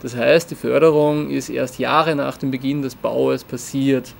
Das 0.02 0.16
heißt, 0.16 0.50
die 0.50 0.56
Förderung 0.56 1.30
ist 1.30 1.48
erst 1.48 1.78
Jahre 1.78 2.16
nach 2.16 2.36
dem 2.36 2.50
Beginn 2.50 2.82
des 2.82 2.94
Baues 2.94 3.44
passiert. 3.44 4.14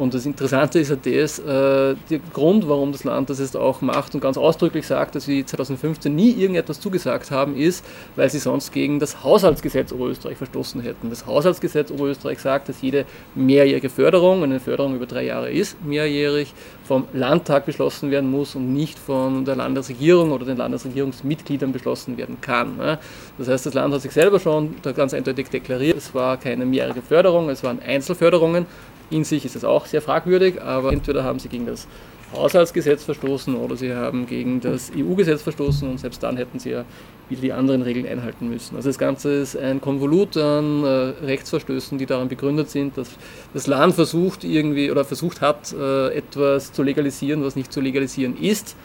Und 0.00 0.14
das 0.14 0.24
Interessante 0.24 0.78
ist 0.78 0.88
ja 0.88 0.96
das, 0.96 1.38
äh, 1.40 1.94
der 2.08 2.20
Grund, 2.32 2.66
warum 2.66 2.90
das 2.90 3.04
Land 3.04 3.28
das 3.28 3.38
jetzt 3.38 3.54
auch 3.54 3.82
macht 3.82 4.14
und 4.14 4.22
ganz 4.22 4.38
ausdrücklich 4.38 4.86
sagt, 4.86 5.14
dass 5.14 5.26
sie 5.26 5.44
2015 5.44 6.14
nie 6.14 6.30
irgendetwas 6.30 6.80
zugesagt 6.80 7.30
haben, 7.30 7.54
ist, 7.54 7.84
weil 8.16 8.30
sie 8.30 8.38
sonst 8.38 8.72
gegen 8.72 8.98
das 8.98 9.22
Haushaltsgesetz 9.22 9.92
Oberösterreich 9.92 10.38
verstoßen 10.38 10.80
hätten. 10.80 11.10
Das 11.10 11.26
Haushaltsgesetz 11.26 11.90
Oberösterreich 11.90 12.38
sagt, 12.38 12.70
dass 12.70 12.80
jede 12.80 13.04
mehrjährige 13.34 13.90
Förderung, 13.90 14.42
eine 14.42 14.58
Förderung 14.58 14.96
über 14.96 15.04
drei 15.04 15.26
Jahre 15.26 15.50
ist, 15.50 15.76
mehrjährig 15.84 16.54
vom 16.82 17.04
Landtag 17.12 17.66
beschlossen 17.66 18.10
werden 18.10 18.30
muss 18.30 18.54
und 18.54 18.72
nicht 18.72 18.98
von 18.98 19.44
der 19.44 19.56
Landesregierung 19.56 20.32
oder 20.32 20.46
den 20.46 20.56
Landesregierungsmitgliedern 20.56 21.72
beschlossen 21.72 22.16
werden 22.16 22.40
kann. 22.40 22.78
Ne? 22.78 22.98
Das 23.36 23.48
heißt, 23.48 23.66
das 23.66 23.74
Land 23.74 23.92
hat 23.92 24.00
sich 24.00 24.12
selber 24.12 24.40
schon 24.40 24.76
ganz 24.96 25.12
eindeutig 25.12 25.50
deklariert, 25.50 25.98
es 25.98 26.14
war 26.14 26.38
keine 26.38 26.64
mehrjährige 26.64 27.02
Förderung, 27.02 27.50
es 27.50 27.62
waren 27.62 27.80
Einzelförderungen 27.82 28.64
in 29.10 29.24
sich 29.24 29.44
ist 29.44 29.56
das 29.56 29.64
auch 29.64 29.86
sehr 29.86 30.02
fragwürdig, 30.02 30.62
aber 30.62 30.92
entweder 30.92 31.24
haben 31.24 31.38
sie 31.38 31.48
gegen 31.48 31.66
das 31.66 31.86
Haushaltsgesetz 32.32 33.02
verstoßen 33.02 33.56
oder 33.56 33.76
sie 33.76 33.92
haben 33.92 34.26
gegen 34.26 34.60
das 34.60 34.92
EU-Gesetz 34.96 35.42
verstoßen 35.42 35.88
und 35.88 35.98
selbst 35.98 36.22
dann 36.22 36.36
hätten 36.36 36.60
sie 36.60 36.70
ja 36.70 36.84
wieder 37.28 37.40
die 37.40 37.52
anderen 37.52 37.82
Regeln 37.82 38.06
einhalten 38.06 38.48
müssen. 38.48 38.76
Also 38.76 38.88
das 38.88 38.98
Ganze 38.98 39.32
ist 39.32 39.56
ein 39.56 39.80
Konvolut 39.80 40.36
an 40.36 40.84
äh, 40.84 40.88
Rechtsverstößen, 41.24 41.98
die 41.98 42.06
daran 42.06 42.28
begründet 42.28 42.70
sind, 42.70 42.96
dass 42.96 43.10
das 43.52 43.66
Land 43.66 43.94
versucht 43.94 44.44
irgendwie 44.44 44.90
oder 44.90 45.04
versucht 45.04 45.40
hat, 45.40 45.72
äh, 45.72 46.14
etwas 46.14 46.72
zu 46.72 46.82
legalisieren, 46.82 47.42
was 47.42 47.56
nicht 47.56 47.72
zu 47.72 47.80
legalisieren 47.80 48.36
ist. 48.40 48.76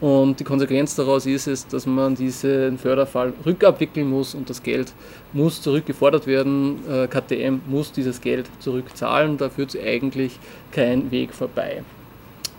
Und 0.00 0.38
die 0.38 0.44
Konsequenz 0.44 0.94
daraus 0.94 1.26
ist 1.26 1.48
es, 1.48 1.66
dass 1.66 1.84
man 1.84 2.14
diesen 2.14 2.78
Förderfall 2.78 3.32
rückabwickeln 3.44 4.08
muss 4.08 4.34
und 4.34 4.48
das 4.48 4.62
Geld 4.62 4.92
muss 5.32 5.60
zurückgefordert 5.60 6.26
werden. 6.26 6.78
Äh, 6.88 7.08
KTM 7.08 7.60
muss 7.66 7.90
dieses 7.90 8.20
Geld 8.20 8.46
zurückzahlen, 8.60 9.38
da 9.38 9.48
führt 9.48 9.76
eigentlich 9.76 10.38
kein 10.70 11.10
Weg 11.10 11.34
vorbei. 11.34 11.82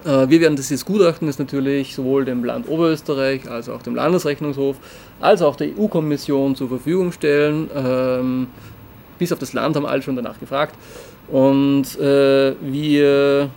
Äh, 0.03 0.29
wir 0.29 0.41
werden 0.41 0.57
dieses 0.57 0.83
Gutachten 0.85 1.29
ist 1.29 1.39
natürlich 1.39 1.95
sowohl 1.95 2.25
dem 2.25 2.43
Land 2.43 2.67
Oberösterreich 2.67 3.49
als 3.49 3.69
auch 3.69 3.81
dem 3.81 3.95
Landesrechnungshof 3.95 4.75
als 5.21 5.41
auch 5.41 5.55
der 5.55 5.69
EU-Kommission 5.77 6.55
zur 6.55 6.67
Verfügung 6.67 7.11
stellen. 7.13 7.69
Ähm, 7.73 8.47
bis 9.17 9.31
auf 9.31 9.39
das 9.39 9.53
Land 9.53 9.75
haben 9.75 9.85
alle 9.85 10.01
schon 10.01 10.15
danach 10.15 10.39
gefragt. 10.39 10.75
Und 11.29 11.99
äh, 11.99 12.53
wir 12.61 13.49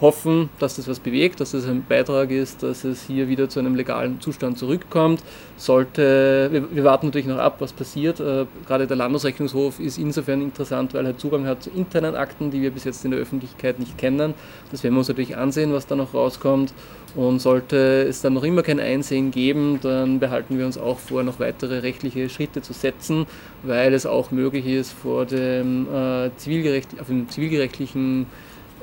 hoffen, 0.00 0.50
dass 0.58 0.76
das 0.76 0.88
was 0.88 1.00
bewegt, 1.00 1.40
dass 1.40 1.52
das 1.52 1.66
ein 1.66 1.84
Beitrag 1.88 2.30
ist, 2.30 2.62
dass 2.62 2.84
es 2.84 3.02
hier 3.02 3.28
wieder 3.28 3.48
zu 3.48 3.58
einem 3.58 3.74
legalen 3.74 4.20
Zustand 4.20 4.58
zurückkommt. 4.58 5.22
Sollte, 5.56 6.48
wir, 6.52 6.74
wir 6.74 6.84
warten 6.84 7.06
natürlich 7.06 7.26
noch 7.26 7.38
ab, 7.38 7.56
was 7.60 7.72
passiert. 7.72 8.20
Äh, 8.20 8.46
gerade 8.66 8.86
der 8.86 8.96
Landesrechnungshof 8.96 9.80
ist 9.80 9.98
insofern 9.98 10.42
interessant, 10.42 10.92
weil 10.94 11.06
er 11.06 11.16
Zugang 11.16 11.46
hat 11.46 11.62
zu 11.62 11.70
internen 11.70 12.14
Akten, 12.14 12.50
die 12.50 12.60
wir 12.60 12.70
bis 12.70 12.84
jetzt 12.84 13.04
in 13.04 13.10
der 13.10 13.20
Öffentlichkeit 13.20 13.78
nicht 13.78 13.96
kennen. 13.96 14.34
Das 14.70 14.82
werden 14.82 14.94
wir 14.94 14.98
uns 14.98 15.08
natürlich 15.08 15.36
ansehen, 15.36 15.72
was 15.72 15.86
da 15.86 15.96
noch 15.96 16.12
rauskommt. 16.12 16.74
Und 17.14 17.38
sollte 17.38 18.04
es 18.06 18.20
dann 18.20 18.34
noch 18.34 18.44
immer 18.44 18.62
kein 18.62 18.78
Einsehen 18.78 19.30
geben, 19.30 19.78
dann 19.80 20.20
behalten 20.20 20.58
wir 20.58 20.66
uns 20.66 20.76
auch 20.76 20.98
vor, 20.98 21.22
noch 21.22 21.40
weitere 21.40 21.78
rechtliche 21.78 22.28
Schritte 22.28 22.60
zu 22.60 22.74
setzen, 22.74 23.26
weil 23.62 23.94
es 23.94 24.04
auch 24.04 24.30
möglich 24.30 24.66
ist, 24.66 24.92
vor 24.92 25.24
dem, 25.24 25.86
äh, 25.90 26.30
zivilgerecht, 26.36 27.00
auf 27.00 27.06
dem 27.06 27.26
zivilgerechtlichen 27.30 28.26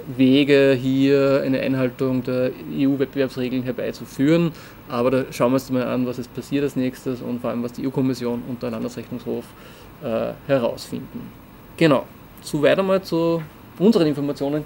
Wege, 0.08 0.78
hier 0.80 1.42
eine 1.44 1.60
Einhaltung 1.60 2.24
der 2.24 2.52
EU-Wettbewerbsregeln 2.72 3.64
herbeizuführen. 3.64 4.52
Aber 4.90 5.12
da 5.12 5.26
schauen 5.32 5.52
wir 5.52 5.56
uns 5.56 5.70
mal 5.70 5.84
an, 5.84 6.06
was 6.06 6.18
es 6.18 6.28
passiert 6.28 6.64
als 6.64 6.76
nächstes 6.76 7.22
und 7.22 7.42
vor 7.42 7.50
allem, 7.50 7.64
was 7.64 7.74
die 7.74 7.88
EU-Kommission 7.88 8.44
und 8.48 8.62
der 8.62 8.72
Landesrechnungshof 8.72 9.46
äh, 10.04 10.34
herausfinden. 10.48 11.32
Genau, 11.78 12.06
so 12.42 12.62
weiter 12.62 12.84
mal 12.84 13.02
zu 13.02 13.42
unseren 13.80 14.08
Informationen 14.08 14.64